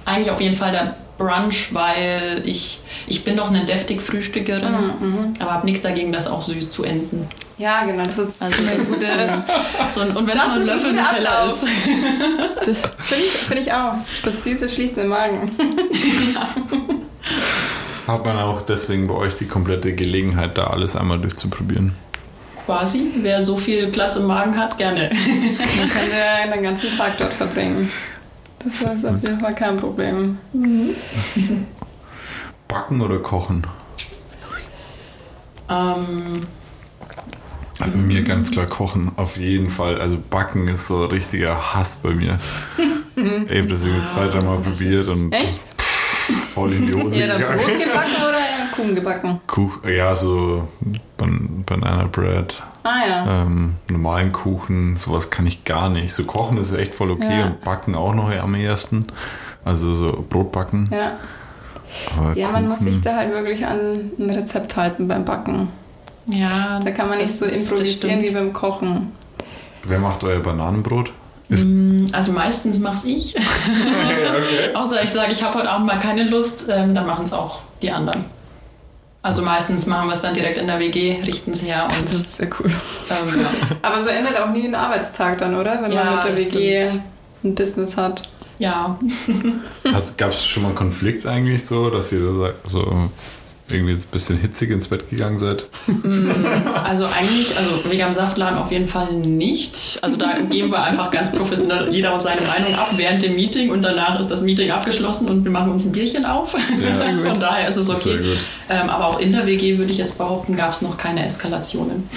eigentlich 0.07 0.31
auf 0.31 0.41
jeden 0.41 0.55
Fall 0.55 0.73
der 0.73 0.97
Brunch, 1.19 1.73
weil 1.73 2.43
ich, 2.45 2.81
ich 3.07 3.25
bin 3.25 3.37
doch 3.37 3.49
eine 3.49 3.65
deftig 3.65 4.01
Frühstückerin, 4.03 5.33
aber 5.39 5.53
habe 5.53 5.67
nichts 5.67 5.81
dagegen, 5.83 6.13
das 6.13 6.27
auch 6.27 6.41
süß 6.41 6.71
zu 6.71 6.85
enden. 6.85 7.29
Ja, 7.59 7.85
genau. 7.85 8.05
Das 8.05 8.19
ist 8.19 8.43
Also 8.43 8.63
das 8.63 8.75
ist 8.75 9.01
so 9.13 9.19
ein, 9.19 9.45
so 9.89 10.01
ein 10.01 10.11
und 10.17 10.27
wenn 10.27 10.37
es 10.37 10.45
Das 10.45 10.47
nur 10.47 10.61
ein 10.61 10.67
Löffel 10.67 10.93
Nutella 10.93 11.31
Ablauf. 11.31 11.63
ist. 11.63 11.69
Finde 12.99 13.25
ich, 13.25 13.31
find 13.33 13.61
ich 13.61 13.73
auch. 13.73 13.95
Das 14.25 14.45
Süße 14.45 14.69
schließt 14.69 14.99
den 14.99 15.09
Magen. 15.09 15.51
Hat 18.07 18.25
man 18.25 18.39
auch 18.39 18.63
deswegen 18.63 19.09
bei 19.09 19.15
euch 19.15 19.35
die 19.35 19.47
komplette 19.47 19.93
Gelegenheit, 19.95 20.57
da 20.59 20.69
alles 20.69 20.95
einmal 20.97 21.19
durchzuprobieren. 21.19 21.93
Quasi, 22.67 23.11
wer 23.23 23.41
so 23.43 23.57
viel 23.57 23.89
Platz 23.89 24.17
im 24.17 24.27
Magen 24.27 24.57
hat, 24.57 24.77
gerne. 24.77 25.11
Man 25.11 25.89
könnte 25.89 26.53
den 26.53 26.63
ganzen 26.63 26.97
Tag 26.97 27.17
dort 27.19 27.33
verbringen. 27.33 27.91
Das 28.67 28.95
ist 28.95 29.05
auf 29.07 29.23
jeden 29.23 29.39
Fall 29.41 29.55
kein 29.55 29.77
Problem. 29.77 30.39
Backen 32.69 33.01
oder 33.01 33.19
kochen? 33.21 33.65
Ähm, 35.69 36.41
Also 37.79 37.93
bei 37.93 37.99
mir 37.99 38.23
ganz 38.23 38.51
klar 38.51 38.67
kochen, 38.67 39.13
auf 39.17 39.37
jeden 39.37 39.71
Fall. 39.71 40.01
Also 40.01 40.19
backen 40.31 40.67
ist 40.69 40.87
so 40.89 41.05
richtiger 41.05 41.75
Hass 41.75 41.97
bei 41.97 42.11
mir. 42.11 42.39
ich 43.17 43.59
habe 43.59 43.67
das 43.69 43.85
irgendwie 43.85 44.07
zwei, 44.07 44.27
dreimal 44.29 44.59
probiert 44.59 45.09
und 45.09 45.33
Echt? 45.33 45.55
voll 46.55 46.73
in 46.73 46.87
die 46.87 46.95
Hose 47.03 47.21
Eher 47.21 47.29
dann 47.29 47.39
gegangen. 47.41 47.59
Brot 47.61 47.79
gebacken 47.79 48.23
oder 48.29 48.39
eher 48.39 48.67
Kuchen 48.75 48.95
gebacken? 48.95 49.41
Kuch, 49.47 49.85
ja, 49.85 50.15
so 50.15 50.67
Ban 51.17 51.63
Banana 51.67 52.05
Bread, 52.11 52.55
Ah 52.87 53.07
ja. 53.09 53.43
ähm, 53.43 53.75
normalen 53.91 54.31
Kuchen, 54.33 54.97
sowas 54.97 55.31
kann 55.31 55.47
ich 55.47 55.65
gar 55.65 55.89
nicht. 55.89 56.13
So 56.15 56.25
kochen 56.25 56.57
ist 56.59 56.73
echt 56.73 56.95
voll 56.95 57.11
okay 57.11 57.41
Ja. 57.41 57.47
und 57.47 57.61
backen 57.63 57.95
auch 57.95 58.15
noch 58.15 58.31
am 58.31 58.55
ehesten. 58.55 59.07
Also 59.65 59.95
so 59.95 60.25
Brot 60.29 60.53
backen. 60.53 60.89
Ja, 60.93 61.13
Aber 62.17 62.37
ja 62.39 62.49
man 62.51 62.69
muss 62.69 62.79
Kuchen- 62.79 62.93
sich 62.93 63.03
da 63.03 63.17
halt 63.17 63.33
wirklich 63.33 63.67
an 63.67 63.79
ein 64.19 64.31
Rezept 64.31 64.77
halten 64.77 65.09
beim 65.09 65.25
Backen. 65.25 65.69
ja, 66.27 66.79
Da 66.85 66.91
kann 66.93 67.09
man 67.09 67.19
nicht 67.19 67.33
so 67.37 67.45
improvisieren 67.47 68.23
wie 68.23 68.31
beim 68.33 68.53
Kochen. 68.53 69.13
Wer 69.85 69.99
macht 69.99 70.23
euer 70.25 70.41
Bananenbrot? 70.41 71.13
Ist, 71.49 71.67
Also 72.13 72.33
meistens 72.33 72.79
mach's 72.79 73.05
ich. 73.05 73.37
Außer 74.75 75.03
ich 75.03 75.11
sage, 75.11 75.33
ich 75.33 75.43
habe 75.43 75.59
heute 75.59 75.71
Abend 75.71 75.87
mal 75.87 75.99
keine 76.01 76.25
Lust, 76.25 76.67
ähm, 76.71 76.95
dann 76.95 77.07
machen 77.07 77.25
es 77.25 77.33
auch 77.33 77.61
die 77.83 77.91
anderen. 77.91 78.25
Also 79.27 79.43
meistens 79.43 79.87
machen 79.87 80.07
wir 80.09 80.13
es 80.13 80.21
dann 80.21 80.35
direkt 80.35 80.57
in 80.57 80.69
der 80.69 80.79
WG, 80.79 81.17
richten 81.27 81.51
es 81.51 81.63
her 81.63 81.85
und 81.99 82.09
Das 82.09 82.15
ist 82.15 82.37
sehr 82.37 82.49
cool. 82.61 82.71
ähm, 82.71 83.41
ja. 83.41 83.77
Aber 83.83 83.99
so 83.99 84.09
endet 84.09 84.37
auch 84.39 84.51
nie 84.51 84.65
ein 84.69 84.75
Arbeitstag 84.77 85.39
dann, 85.39 85.57
oder? 85.57 85.83
Wenn 85.83 85.91
Ja, 85.91 86.05
man 86.05 86.15
mit 86.15 86.25
der 86.25 86.37
WG 86.39 86.83
stimmt. 86.85 87.03
ein 87.43 87.55
Business 87.57 87.97
hat. 87.97 88.23
ja. 88.61 88.97
Gab 90.17 90.31
es 90.31 90.47
schon 90.47 90.63
mal 90.63 90.69
einen 90.69 90.77
Konflikt 90.77 91.27
eigentlich 91.27 91.67
so, 91.67 91.91
dass 91.91 92.13
ihr 92.13 92.21
da 92.25 92.35
sagt, 92.39 92.71
so 92.71 93.11
irgendwie 93.69 93.93
jetzt 93.95 94.09
ein 94.09 94.11
bisschen 94.13 94.39
hitzig 94.39 94.71
ins 94.71 94.89
Bett 94.89 95.11
gegangen 95.11 95.39
seid? 95.39 95.67
Also 96.85 97.07
eigentlich, 97.07 97.57
also 97.57 97.71
am 98.05 98.13
Saftladen 98.13 98.59
auf 98.59 98.71
jeden 98.71 98.87
Fall 98.87 99.13
nicht. 99.15 99.99
Also 100.03 100.17
da 100.17 100.39
geben 100.49 100.71
wir 100.71 100.83
einfach 100.83 101.11
ganz 101.11 101.33
professionell 101.33 101.89
jeder 101.93 102.15
uns 102.15 102.23
seine 102.23 102.41
Meinung 102.43 102.75
ab 102.77 102.91
während 102.97 103.23
dem 103.23 103.35
Meeting 103.35 103.71
und 103.71 103.83
danach 103.83 104.21
ist 104.21 104.29
das 104.29 104.43
Meeting 104.43 104.71
abgeschlossen 104.71 105.29
und 105.29 105.43
wir 105.45 105.51
machen 105.51 105.73
uns 105.73 105.85
ein 105.85 105.93
Bierchen 105.93 106.25
auf. 106.25 106.55
Ja, 106.55 107.19
Von 107.31 107.41
daher 107.41 107.69
ist 107.69 107.77
es 107.77 107.89
okay. 107.89 107.99
sehr 108.09 108.19
gut. 108.19 108.39
Ähm, 108.69 108.89
aber 108.91 109.07
auch 109.07 109.21
in 109.21 109.33
der 109.33 109.47
WG 109.47 109.79
würde 109.79 109.91
ich 109.91 109.99
jetzt 109.99 110.17
behaupten, 110.19 110.57
gab 110.57 110.73
es 110.73 110.83
noch 110.83 110.97
keine 110.97 111.25
Eskalationen. 111.25 112.09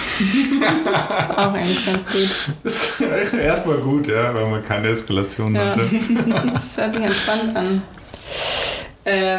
Auch 1.36 1.52
eigentlich 1.52 1.84
ganz 1.86 2.04
gut. 2.06 3.38
Erstmal 3.40 3.78
gut, 3.78 4.08
ja, 4.08 4.34
weil 4.34 4.46
man 4.46 4.64
keine 4.64 4.88
Eskalation 4.88 5.54
Ja. 5.54 5.66
hatte. 5.70 5.80
Das 6.52 6.76
hört 6.76 6.92
sich 6.92 7.02
entspannt 7.02 7.56
an. 7.56 7.82
Äh, 9.04 9.38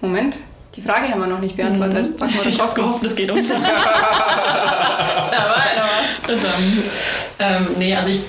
Moment, 0.00 0.38
die 0.74 0.82
Frage 0.82 1.08
haben 1.08 1.20
wir 1.20 1.26
noch 1.26 1.40
nicht 1.40 1.56
beantwortet. 1.56 2.10
Oder 2.16 2.46
Ich 2.48 2.60
habe 2.60 2.74
gehofft, 2.74 3.04
es 3.04 3.14
geht 3.14 3.30
unter. 3.32 3.54
Verdammt. 6.24 6.82
Ähm, 7.38 7.66
nee, 7.78 7.94
also 7.94 8.10
ich. 8.10 8.20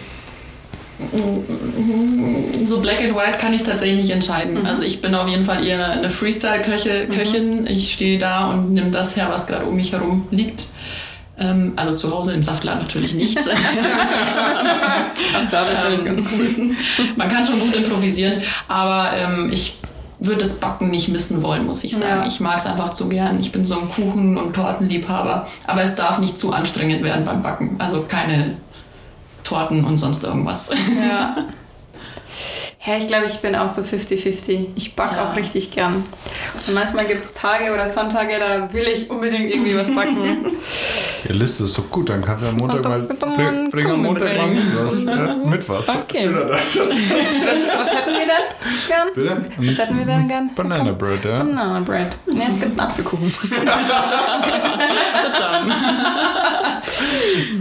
So 2.64 2.80
black 2.80 3.00
and 3.00 3.16
white 3.16 3.38
kann 3.40 3.54
ich 3.54 3.64
tatsächlich 3.64 4.02
nicht 4.02 4.12
entscheiden. 4.12 4.66
Also 4.66 4.84
ich 4.84 5.02
bin 5.02 5.14
auf 5.16 5.28
jeden 5.28 5.44
Fall 5.44 5.66
eher 5.66 5.92
eine 5.92 6.10
Freestyle-Köchin. 6.10 7.68
Ich 7.68 7.94
stehe 7.94 8.18
da 8.20 8.50
und 8.50 8.74
nehme 8.74 8.92
das 8.92 9.16
her, 9.16 9.28
was 9.30 9.48
gerade 9.48 9.66
um 9.66 9.76
mich 9.76 9.92
herum 9.92 10.28
liegt. 10.32 10.68
Ähm, 11.40 11.74
also 11.76 11.96
zu 11.96 12.12
Hause 12.16 12.34
im 12.34 12.44
Saftladen 12.44 12.82
natürlich 12.84 13.14
nicht. 13.16 13.38
Ach, 14.36 15.50
da 15.52 15.62
ist 15.62 15.98
Ähm, 15.98 16.06
ganz 16.06 16.22
cool. 16.38 16.76
Man 17.16 17.28
kann 17.28 17.46
schon 17.46 17.60
gut 17.60 17.76
improvisieren, 17.76 18.42
aber 18.68 19.12
ähm, 19.18 19.50
ich 19.52 19.78
würde 20.26 20.40
das 20.40 20.56
Backen 20.56 20.90
nicht 20.90 21.10
missen 21.10 21.42
wollen, 21.42 21.66
muss 21.66 21.84
ich 21.84 21.96
sagen. 21.96 22.22
Ja. 22.22 22.28
Ich 22.28 22.40
mag 22.40 22.58
es 22.58 22.66
einfach 22.66 22.92
zu 22.94 23.10
gern. 23.10 23.40
Ich 23.40 23.52
bin 23.52 23.66
so 23.66 23.80
ein 23.80 23.90
Kuchen- 23.90 24.38
und 24.38 24.54
Tortenliebhaber, 24.54 25.48
aber 25.68 25.82
es 25.82 25.96
darf 25.96 26.20
nicht 26.20 26.38
zu 26.38 26.54
anstrengend 26.54 27.04
werden 27.04 27.26
beim 27.26 27.44
Backen. 27.44 27.76
Also 27.80 28.06
keine 28.08 28.58
Torten 29.44 29.84
und 29.84 29.98
sonst 29.98 30.24
irgendwas. 30.24 30.72
Ja. 31.02 31.36
Ja, 32.86 32.98
ich 32.98 33.08
glaube, 33.08 33.28
ich 33.28 33.40
bin 33.40 33.56
auch 33.56 33.70
so 33.70 33.82
50-50. 33.82 34.66
Ich 34.76 34.94
backe 34.94 35.16
Ja. 35.16 35.32
auch 35.32 35.38
richtig 35.38 35.72
gern. 35.72 36.04
Und 36.68 36.74
manchmal 36.74 37.06
gibt 37.06 37.24
es 37.24 37.34
Tage 37.34 37.72
oder 37.74 37.90
Sonntage, 37.90 38.38
da 38.40 38.74
will 38.74 38.86
ich 38.94 39.10
unbedingt 39.10 39.54
irgendwie 39.54 39.78
was 39.78 39.94
backen. 39.94 40.48
Ja, 41.26 41.34
Liste 41.36 41.64
ist 41.64 41.78
doch 41.78 41.90
gut, 41.90 42.10
dann 42.10 42.22
kannst 42.22 42.44
du 42.44 42.50
am 42.50 42.58
Montag 42.58 42.84
mal. 42.84 43.00
Bring, 43.00 43.70
bring 43.70 43.90
am 43.90 44.02
Montag 44.02 44.36
mal 44.36 44.48
mit 44.48 44.62
was. 44.78 45.06
Ja, 45.06 45.34
mit 45.38 45.70
was. 45.70 45.88
Okay. 45.88 46.24
Schöner 46.24 46.44
das. 46.44 46.60
was, 46.78 46.90
was 46.90 47.94
hätten 47.96 48.12
wir 48.12 48.26
denn 48.26 48.90
gern? 48.90 49.08
Bitte? 49.16 49.46
Was 49.58 49.78
hätten 49.78 49.98
wir 50.00 50.06
denn 50.06 50.28
gern? 50.28 50.52
Banana 50.54 50.92
Bread, 50.92 51.24
ja. 51.24 51.38
Banana 51.38 51.80
Bread. 51.80 52.08
Ne, 52.26 52.44
es 52.50 52.60
gibt 52.60 52.72
einen 52.72 52.80
Apfelkuchen. 52.82 53.32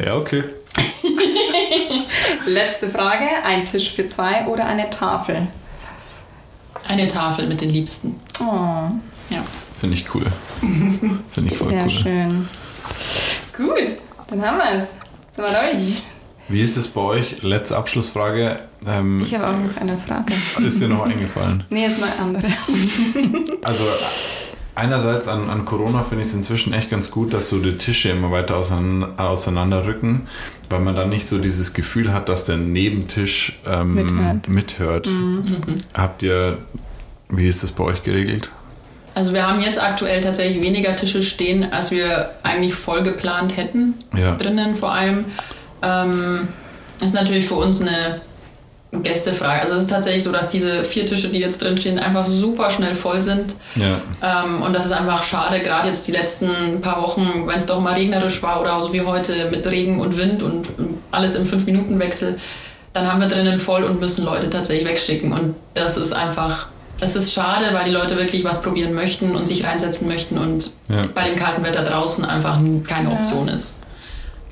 Ja, 0.05 0.17
okay. 0.17 0.43
Letzte 2.47 2.89
Frage. 2.91 3.25
Ein 3.45 3.65
Tisch 3.65 3.93
für 3.93 4.07
zwei 4.07 4.47
oder 4.47 4.67
eine 4.67 4.91
Tafel? 4.91 5.49
Eine 6.89 7.07
Tafel 7.09 7.47
mit 7.47 7.61
den 7.61 7.71
Liebsten. 7.71 8.21
Oh, 8.41 8.91
Ja. 9.31 9.43
Finde 9.81 9.97
ich 9.97 10.15
cool. 10.15 10.25
Finde 10.61 11.51
ich 11.51 11.57
voll 11.57 11.71
sehr 11.71 11.83
cool. 11.85 11.91
schön. 11.91 12.49
Gut, 13.57 13.97
dann 14.29 14.45
haben 14.45 14.59
wir 14.59 14.79
es. 14.79 14.95
Sind 15.35 15.45
wir 15.45 15.47
durch? 15.73 16.03
Wie 16.49 16.61
ist 16.61 16.77
es 16.77 16.87
bei 16.89 17.01
euch? 17.01 17.43
Letzte 17.43 17.77
Abschlussfrage. 17.77 18.61
Ähm, 18.87 19.21
Ich 19.23 19.35
habe 19.35 19.49
auch 19.49 19.53
noch 19.59 19.77
eine 19.81 19.97
Frage. 19.99 20.33
ist 20.65 20.81
dir 20.81 20.89
noch 20.89 21.05
eingefallen? 21.07 21.65
Nee, 21.71 21.87
ist 21.87 22.03
eine 22.03 22.13
andere. 22.21 22.49
Also 23.63 23.85
einerseits 24.75 25.29
an, 25.29 25.51
an 25.51 25.65
Corona 25.65 26.03
finde 26.03 26.23
ich 26.23 26.29
es 26.29 26.35
inzwischen 26.35 26.73
echt 26.73 26.91
ganz 26.91 27.11
gut, 27.11 27.33
dass 27.33 27.49
so 27.49 27.59
die 27.59 27.77
Tische 27.77 28.11
immer 28.11 28.31
weiter 28.31 28.57
auseinander, 28.57 29.13
auseinanderrücken, 29.19 30.29
weil 30.71 30.81
man 30.81 30.95
dann 30.95 31.09
nicht 31.09 31.27
so 31.27 31.39
dieses 31.39 31.75
Gefühl 31.75 32.13
hat, 32.13 32.29
dass 32.29 32.45
der 32.45 32.57
Nebentisch 32.57 33.61
ähm, 33.67 33.95
mithört. 33.95 34.49
mithört. 34.49 35.07
Mhm. 35.07 35.85
Habt 35.95 36.23
ihr, 36.23 36.59
wie 37.29 37.47
ist 37.47 37.63
das 37.63 37.73
bei 37.73 37.85
euch 37.85 38.03
geregelt? 38.03 38.51
Also 39.15 39.35
wir 39.35 39.47
haben 39.47 39.61
jetzt 39.61 39.81
aktuell 39.81 40.23
tatsächlich 40.23 40.63
weniger 40.63 40.97
Tische 40.97 41.23
stehen, 41.23 41.71
als 41.71 41.91
wir 41.91 42.31
eigentlich 42.43 42.75
voll 42.75 43.03
geplant 43.03 43.57
hätten. 43.57 43.95
Ja. 44.17 44.37
Drinnen 44.37 44.75
vor 44.77 44.93
allem. 44.93 45.27
Ähm, 45.83 46.49
ist 47.03 47.15
natürlich 47.15 47.47
für 47.47 47.57
uns 47.57 47.83
eine 47.83 48.21
Gästefrage. 48.93 49.63
Also 49.63 49.75
es 49.75 49.81
ist 49.83 49.91
tatsächlich 49.91 50.23
so, 50.23 50.33
dass 50.33 50.49
diese 50.49 50.85
vier 50.85 51.07
Tische, 51.07 51.29
die 51.29 51.39
jetzt 51.39 51.63
drin 51.63 51.79
stehen, 51.79 51.99
einfach 51.99 52.27
super 52.27 52.69
schnell 52.69 52.95
voll 52.95 53.23
sind. 53.23 53.57
Ja. 53.75 54.03
Ähm, 54.23 54.61
und 54.61 54.75
das 54.75 54.85
ist 54.85 54.93
einfach 54.93 55.25
schade, 55.25 55.61
gerade 55.61 55.89
jetzt 55.89 56.07
die 56.07 56.13
letzten 56.13 56.81
paar 56.83 57.01
Wochen, 57.01 57.45
wenn 57.47 57.57
es 57.57 57.65
doch 57.65 57.81
mal 57.81 57.95
regnerisch 57.95 58.43
war 58.43 58.61
oder 58.61 58.79
so 58.83 58.93
wie 58.93 59.01
heute 59.01 59.49
mit 59.51 59.67
Regen 59.67 59.99
und 59.99 60.19
Wind 60.19 60.43
und 60.43 60.69
alles 61.11 61.35
im 61.35 61.47
Fünf-Minuten-Wechsel, 61.47 62.39
dann 62.93 63.11
haben 63.11 63.21
wir 63.21 63.29
drinnen 63.29 63.59
voll 63.59 63.85
und 63.85 63.99
müssen 63.99 64.27
Leute 64.27 64.51
tatsächlich 64.51 64.87
wegschicken. 64.87 65.33
Und 65.33 65.55
das 65.73 65.97
ist 65.97 66.13
einfach, 66.13 66.67
das 67.01 67.17
ist 67.17 67.33
schade, 67.33 67.73
weil 67.73 67.87
die 67.87 67.93
Leute 67.93 68.19
wirklich 68.19 68.45
was 68.45 68.61
probieren 68.61 68.93
möchten 68.93 69.35
und 69.35 69.49
sich 69.49 69.65
reinsetzen 69.65 70.07
möchten 70.07 70.37
und 70.37 70.71
ja. 70.91 71.07
bei 71.15 71.25
dem 71.25 71.37
kalten 71.37 71.65
Wetter 71.65 71.83
draußen 71.83 72.27
einfach 72.27 72.59
keine 72.87 73.11
Option 73.11 73.49
ja. 73.49 73.55
ist. 73.55 73.77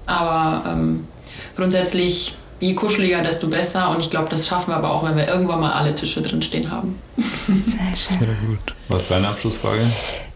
Aber 0.07 0.65
ähm, 0.67 1.07
grundsätzlich 1.57 2.35
je 2.61 2.75
kuscheliger, 2.75 3.23
desto 3.23 3.49
besser. 3.49 3.91
Und 3.91 4.01
ich 4.01 4.11
glaube, 4.11 4.29
das 4.29 4.47
schaffen 4.47 4.71
wir 4.71 4.77
aber 4.77 4.93
auch, 4.93 5.03
wenn 5.05 5.17
wir 5.17 5.27
irgendwann 5.27 5.61
mal 5.61 5.73
alle 5.73 5.95
Tische 5.95 6.23
drin 6.23 6.43
stehen 6.43 6.71
haben. 6.71 6.99
Sehr 7.17 7.97
schön. 7.97 8.19
Sehr 8.19 8.37
gut. 8.47 8.75
Was 8.89 9.03
ist 9.03 9.11
deine 9.11 9.29
Abschlussfrage? 9.29 9.81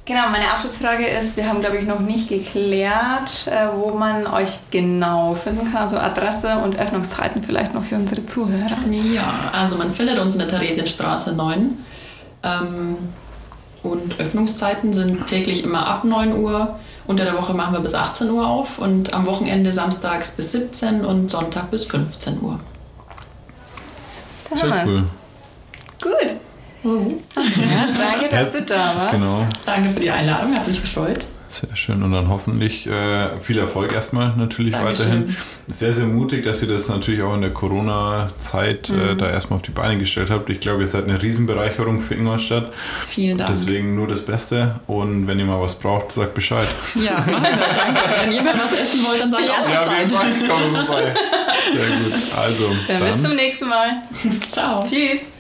Genau, 0.07 0.29
meine 0.31 0.51
Abschlussfrage 0.51 1.07
ist, 1.07 1.39
wir 1.39 1.49
haben, 1.49 1.61
glaube 1.61 1.79
ich, 1.79 1.87
noch 1.87 2.01
nicht 2.01 2.29
geklärt, 2.29 3.47
äh, 3.47 3.69
wo 3.75 3.97
man 3.97 4.27
euch 4.27 4.71
genau 4.71 5.35
finden 5.35 5.73
kann. 5.73 5.83
Also 5.83 5.97
Adresse 5.97 6.59
und 6.59 6.79
Öffnungszeiten 6.79 7.43
vielleicht 7.43 7.73
noch 7.73 7.85
für 7.85 7.95
unsere 7.95 8.27
Zuhörer. 8.27 8.77
Ja, 8.91 9.51
also 9.53 9.77
man 9.77 9.91
findet 9.91 10.19
uns 10.19 10.35
in 10.35 10.41
der 10.41 10.49
Theresienstraße 10.49 11.35
9. 11.35 11.79
Ähm, 12.43 12.97
Öffnungszeiten 14.19 14.93
sind 14.93 15.27
täglich 15.27 15.65
immer 15.65 15.87
ab 15.87 16.05
9 16.05 16.37
Uhr. 16.37 16.79
Unter 17.07 17.25
der 17.25 17.37
Woche 17.37 17.55
machen 17.55 17.75
wir 17.75 17.81
bis 17.81 17.95
18 17.95 18.31
Uhr 18.31 18.47
auf 18.47 18.79
und 18.79 19.13
am 19.13 19.27
Wochenende 19.27 19.73
samstags 19.73 20.31
bis 20.31 20.53
17 20.53 21.05
und 21.05 21.31
Sonntag 21.31 21.71
bis 21.71 21.85
15 21.85 22.41
Uhr. 22.41 22.61
Da 24.51 24.57
Sehr 24.57 24.71
haben 24.71 24.89
cool. 24.89 25.05
Gut. 26.11 26.37
Mhm. 26.83 27.21
Danke, 27.35 28.29
dass 28.31 28.53
du 28.53 28.63
da 28.63 28.95
warst. 28.97 29.15
Genau. 29.15 29.47
Danke 29.65 29.91
für 29.91 30.01
die 30.01 30.11
Einladung, 30.11 30.55
hat 30.55 30.67
mich 30.67 30.81
gefreut. 30.81 31.27
Sehr 31.55 31.77
schön 31.77 32.03
und 32.03 32.11
dann 32.11 32.29
hoffentlich 32.31 32.89
äh, 32.89 33.39
viel 33.39 33.59
Erfolg 33.59 33.93
erstmal 33.93 34.33
natürlich 34.37 34.73
Dankeschön. 34.73 35.07
weiterhin. 35.07 35.37
Sehr, 35.69 35.93
sehr 35.93 36.07
mutig, 36.07 36.43
dass 36.43 36.61
ihr 36.63 36.69
das 36.69 36.89
natürlich 36.89 37.23
auch 37.23 37.33
in 37.33 37.43
der 37.43 37.53
Corona-Zeit 37.53 38.91
äh, 38.91 38.93
mhm. 38.93 39.09
äh, 39.11 39.15
da 39.15 39.31
erstmal 39.31 39.59
auf 39.59 39.63
die 39.63 39.71
Beine 39.71 39.97
gestellt 39.97 40.31
habt. 40.31 40.51
Ich 40.51 40.59
glaube, 40.59 40.81
ihr 40.81 40.89
seid 40.89 41.05
eine 41.05 41.23
Riesenbereicherung 41.23 42.01
für 42.01 42.15
Ingolstadt. 42.17 42.73
Vielen 43.07 43.39
Dank. 43.39 43.51
Deswegen 43.51 43.95
nur 43.95 44.09
das 44.09 44.25
Beste 44.25 44.81
und 44.89 45.29
wenn 45.29 45.39
ihr 45.39 45.45
mal 45.45 45.61
was 45.61 45.79
braucht, 45.79 46.11
sagt 46.11 46.35
Bescheid. 46.35 46.67
Ja, 46.97 47.25
danke. 47.25 48.01
Wenn 48.25 48.33
jemand 48.33 48.59
was 48.61 48.73
essen 48.73 49.05
wollt, 49.07 49.21
dann 49.21 49.31
sagt 49.31 49.45
ja. 49.47 49.53
auch 49.53 49.71
Bescheid. 49.71 50.11
Ja, 50.11 50.41
wir 50.41 50.49
kommen 50.49 50.75
vorbei. 50.75 51.03
Sehr 51.73 51.87
gut. 51.87 52.13
Also, 52.37 52.65
dann, 52.89 52.99
dann 52.99 53.13
bis 53.13 53.23
zum 53.23 53.37
nächsten 53.37 53.69
Mal. 53.69 54.03
Ciao. 54.49 54.85
Tschüss. 54.85 55.34